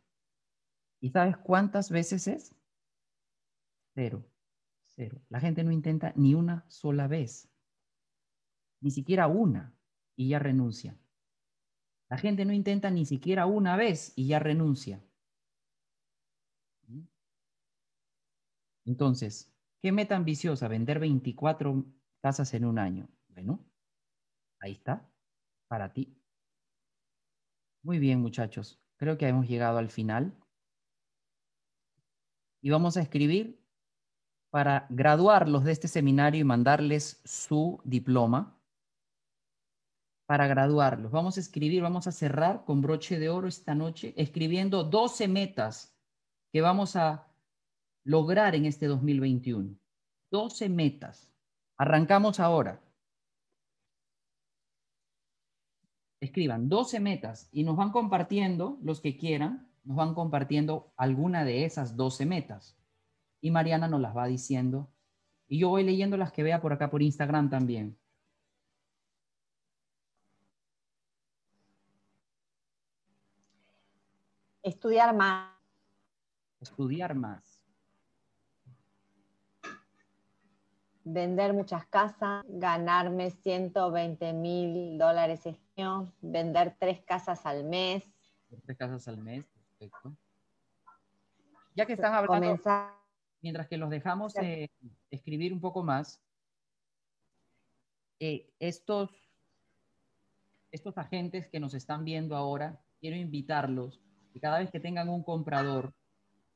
[1.02, 2.56] ¿Y sabes cuántas veces es?
[3.94, 4.26] Cero.
[4.86, 5.22] Cero.
[5.28, 7.50] La gente no intenta ni una sola vez.
[8.80, 9.78] Ni siquiera una.
[10.16, 10.98] Y ya renuncia.
[12.10, 15.02] La gente no intenta ni siquiera una vez y ya renuncia.
[18.86, 20.68] Entonces, ¿qué meta ambiciosa?
[20.68, 21.86] Vender 24
[22.22, 23.10] casas en un año.
[23.28, 23.60] Bueno,
[24.60, 25.10] ahí está,
[25.68, 26.18] para ti.
[27.84, 28.80] Muy bien, muchachos.
[28.98, 30.34] Creo que hemos llegado al final
[32.62, 33.64] y vamos a escribir
[34.50, 38.57] para graduarlos de este seminario y mandarles su diploma.
[40.28, 44.84] Para graduarlos, vamos a escribir, vamos a cerrar con broche de oro esta noche, escribiendo
[44.84, 45.98] 12 metas
[46.52, 47.28] que vamos a
[48.04, 49.76] lograr en este 2021.
[50.30, 51.34] 12 metas.
[51.78, 52.80] Arrancamos ahora.
[56.20, 61.64] Escriban 12 metas y nos van compartiendo los que quieran nos van compartiendo alguna de
[61.64, 62.78] esas 12 metas.
[63.40, 64.92] Y Mariana nos las va diciendo.
[65.48, 67.98] Y yo voy leyendo las que vea por acá por Instagram también.
[74.68, 75.50] Estudiar más.
[76.60, 77.64] Estudiar más.
[81.06, 88.04] Vender muchas casas, ganarme 120 mil dólares este año, vender tres casas al mes.
[88.66, 89.46] Tres casas al mes.
[89.80, 90.18] Perfecto.
[91.74, 92.60] Ya que están hablando,
[93.42, 94.70] mientras que los dejamos eh,
[95.10, 96.22] escribir un poco más,
[98.20, 99.12] eh, estos,
[100.74, 104.04] estos agentes que nos están viendo ahora, quiero invitarlos
[104.40, 105.94] cada vez que tengan un comprador,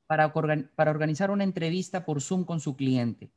[0.08, 3.32] para, para organizar una entrevista por Zoom con su cliente.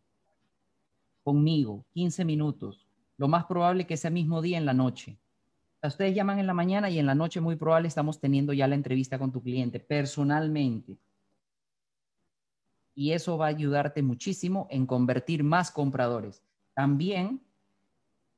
[1.23, 2.86] Conmigo, 15 minutos
[3.23, 5.16] lo más probable que ese mismo día en la noche.
[5.81, 8.74] ustedes llaman en la mañana y en la noche muy probable estamos teniendo ya la
[8.74, 10.99] entrevista con tu cliente personalmente.
[12.97, 16.43] Y eso va a ayudarte muchísimo en convertir más compradores.
[16.74, 17.40] También,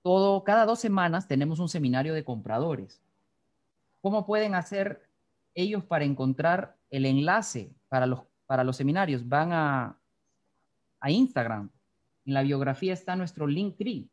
[0.05, 3.03] todo, cada dos semanas tenemos un seminario de compradores.
[4.03, 5.09] ¿Cómo pueden hacer
[5.55, 9.27] ellos para encontrar el enlace para los, para los seminarios?
[9.27, 9.99] Van a,
[11.01, 11.71] a Instagram.
[12.27, 14.11] En la biografía está nuestro link tree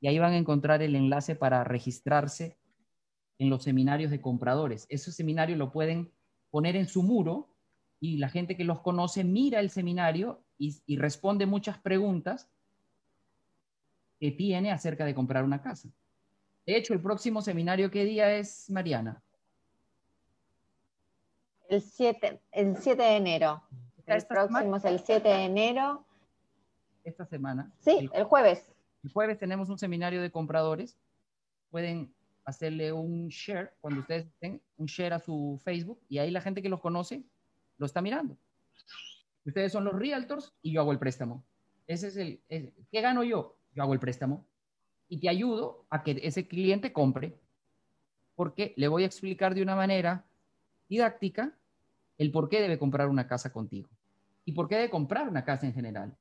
[0.00, 2.58] y ahí van a encontrar el enlace para registrarse
[3.38, 4.86] en los seminarios de compradores.
[4.88, 6.10] Ese seminario lo pueden
[6.50, 7.54] poner en su muro
[8.00, 12.48] y la gente que los conoce mira el seminario y, responde muchas preguntas
[14.22, 15.88] que tiene acerca de comprar una casa.
[16.64, 19.20] De hecho, el próximo seminario, ¿qué día es, Mariana?
[21.68, 23.64] El 7, el 7 de enero.
[24.06, 26.06] El próximo es el 7 de enero.
[27.02, 27.72] Esta semana.
[27.80, 28.72] Sí, el jueves.
[29.02, 30.96] El jueves tenemos un seminario de compradores.
[31.72, 36.40] Pueden hacerle un share cuando ustedes estén, un share a su Facebook y ahí la
[36.40, 37.24] gente que los conoce
[37.76, 38.38] lo está mirando.
[39.44, 41.44] Ustedes son los realtors y yo hago el préstamo.
[41.88, 42.40] Ese es el,
[42.92, 43.56] ¿qué gano yo?
[43.74, 44.46] Yo hago el préstamo
[45.08, 47.38] y te ayudo a que ese cliente compre
[48.34, 50.24] porque le voy a explicar de una manera
[50.88, 51.56] didáctica
[52.18, 53.88] el por qué debe comprar una casa contigo
[54.44, 56.16] y por qué debe comprar una casa en general.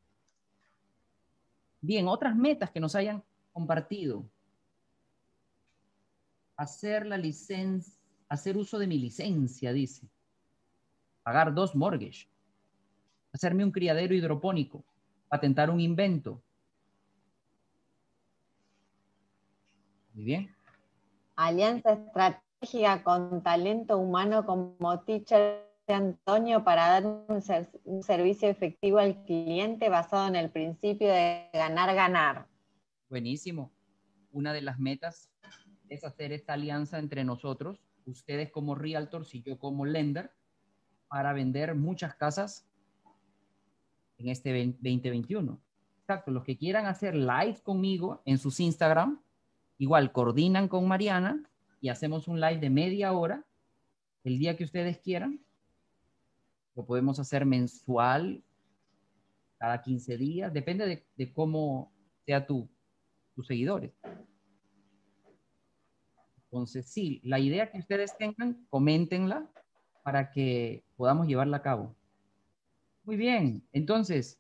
[1.82, 4.24] Bien, otras metas que nos hayan compartido.
[6.56, 8.00] Hacer la licencia,
[8.30, 10.08] hacer uso de mi licencia, dice.
[11.24, 12.28] Pagar dos mortgage.
[13.34, 14.84] Hacerme un criadero hidropónico.
[15.28, 16.44] Patentar un invento.
[20.14, 20.56] Muy bien.
[21.36, 29.90] Alianza estratégica con talento humano como teacher Antonio para dar un, servicio efectivo al cliente
[29.90, 32.48] basado en el principio de ganar-ganar.
[33.10, 33.72] Buenísimo.
[34.32, 35.30] Una de las metas
[35.90, 40.32] es hacer esta alianza entre nosotros, ustedes como realtors y yo como lender,
[41.10, 42.66] para vender muchas casas
[44.18, 45.60] en este 2021.
[46.00, 49.22] Exacto, los que quieran hacer live conmigo en sus Instagram,
[49.82, 51.44] igual coordinan con Mariana
[51.82, 53.44] y hacemos un live de media hora
[54.24, 55.40] el día que ustedes quieran
[56.76, 58.44] lo podemos hacer mensual,
[59.58, 61.92] cada 15 días, depende de, cómo
[62.26, 62.70] sea tu,
[63.36, 63.92] tus seguidores.
[66.46, 69.50] Entonces, sí, la idea que ustedes tengan, coméntenla
[70.04, 71.96] para que podamos llevarla a cabo.
[73.04, 74.40] Muy bien, entonces,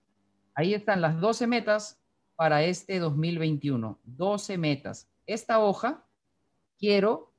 [0.54, 2.00] ahí están las 12 metas
[2.36, 4.00] para este 2021.
[4.04, 5.11] 12 metas.
[5.34, 6.06] Esta hoja,
[6.78, 7.32] quiero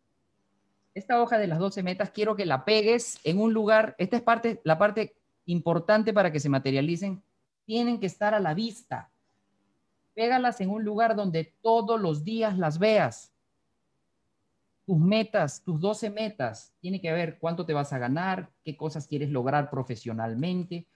[0.95, 4.23] esta hoja de las 12 metas quiero que la pegues en un lugar, esta es
[4.23, 5.17] parte, la parte
[5.47, 7.23] importante para que se materialicen,
[7.65, 9.11] tienen que estar a la vista.
[10.15, 13.33] Pégalas en un lugar donde todos los días las veas.
[14.85, 19.07] Tus metas, tus 12 metas, tiene que ver cuánto te vas a ganar, qué cosas
[19.07, 20.87] quieres lograr profesionalmente,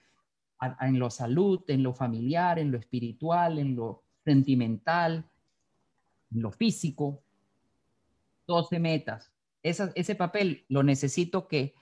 [0.81, 5.25] en lo salud, en lo familiar, en lo espiritual, en lo sentimental, en
[6.31, 7.21] lo físico.
[8.47, 9.31] 12 metas
[9.69, 11.75] ese papel lo necesito que,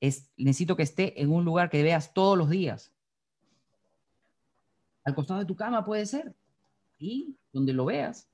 [0.00, 2.92] es, necesito que esté en un lugar que veas todos los días.
[5.04, 6.34] Al costado de tu cama puede ser.
[6.98, 8.28] Y donde lo veas.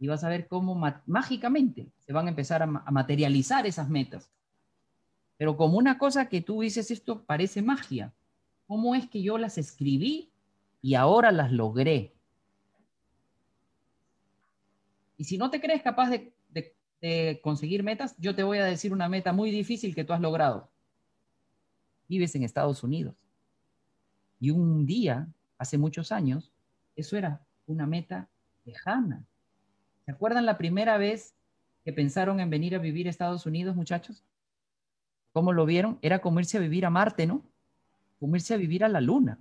[0.00, 0.74] Y vas a ver cómo
[1.06, 4.30] mágicamente se van a empezar a, a materializar esas metas.
[5.36, 8.12] Pero como una cosa que tú dices, esto parece magia.
[8.66, 10.30] ¿Cómo es que yo las escribí
[10.82, 12.13] y ahora las logré?
[15.24, 19.08] Y si no te crees capaz de conseguir metas, yo te voy a decir una
[19.08, 20.70] meta muy difícil que tú has logrado.
[22.10, 23.14] Vives en Estados Unidos.
[24.38, 25.26] Y un día,
[25.56, 26.52] hace muchos años,
[26.94, 28.28] eso era una meta
[28.66, 29.24] lejana.
[30.04, 31.34] ¿Se acuerdan la primera vez
[31.86, 34.22] que pensaron en venir a vivir a Estados Unidos, muchachos?
[35.32, 35.98] ¿Cómo lo vieron?
[36.02, 37.42] Era como irse a vivir a Marte, ¿no?
[38.20, 39.38] Como irse a vivir a la Luna.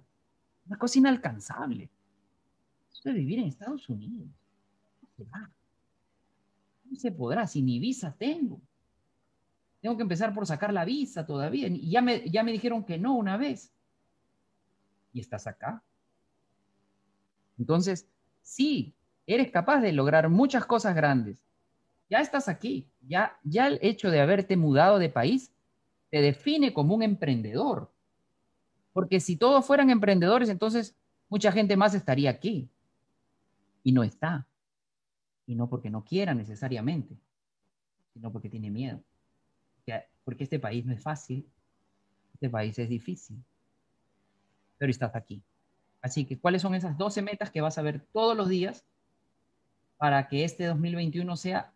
[0.66, 1.90] Una cosa inalcanzable.
[2.90, 4.30] Eso de vivir en Estados Unidos.
[5.18, 5.52] se va
[6.96, 8.62] se podrá, si ni visa tengo.
[9.82, 11.68] Tengo que empezar por sacar la visa todavía.
[11.68, 13.74] Y ya me, ya me dijeron que no una vez.
[15.12, 15.84] Y estás acá.
[17.60, 18.08] Entonces,
[18.42, 18.96] sí,
[19.28, 21.46] eres capaz de lograr muchas cosas grandes.
[22.10, 22.88] Ya estás aquí.
[23.02, 25.52] Ya, ya el hecho de haberte mudado de país
[26.10, 27.92] te define como un emprendedor.
[28.94, 30.96] Porque si todos fueran emprendedores, entonces
[31.28, 32.70] mucha gente más estaría aquí.
[33.84, 34.48] Y no está.
[35.46, 37.18] Y no porque no quiera necesariamente,
[38.14, 39.02] sino porque tiene miedo.
[40.24, 41.46] Porque este país no es fácil,
[42.34, 43.44] este país es difícil.
[44.78, 45.42] Pero estás aquí.
[46.02, 48.86] Así que, ¿cuáles son esas 12 metas que vas a ver todos los días
[49.98, 51.74] para que este 2021 sea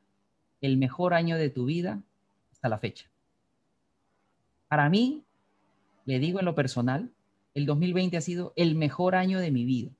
[0.61, 2.01] el mejor año de tu vida
[2.51, 3.09] hasta la fecha?
[4.67, 5.23] Para mí,
[6.05, 7.11] le digo en lo personal,
[7.53, 9.91] el 2020 ha sido el mejor año de mi vida.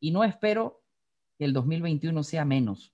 [0.00, 0.80] Y no espero
[1.38, 2.92] que el 2021 sea menos.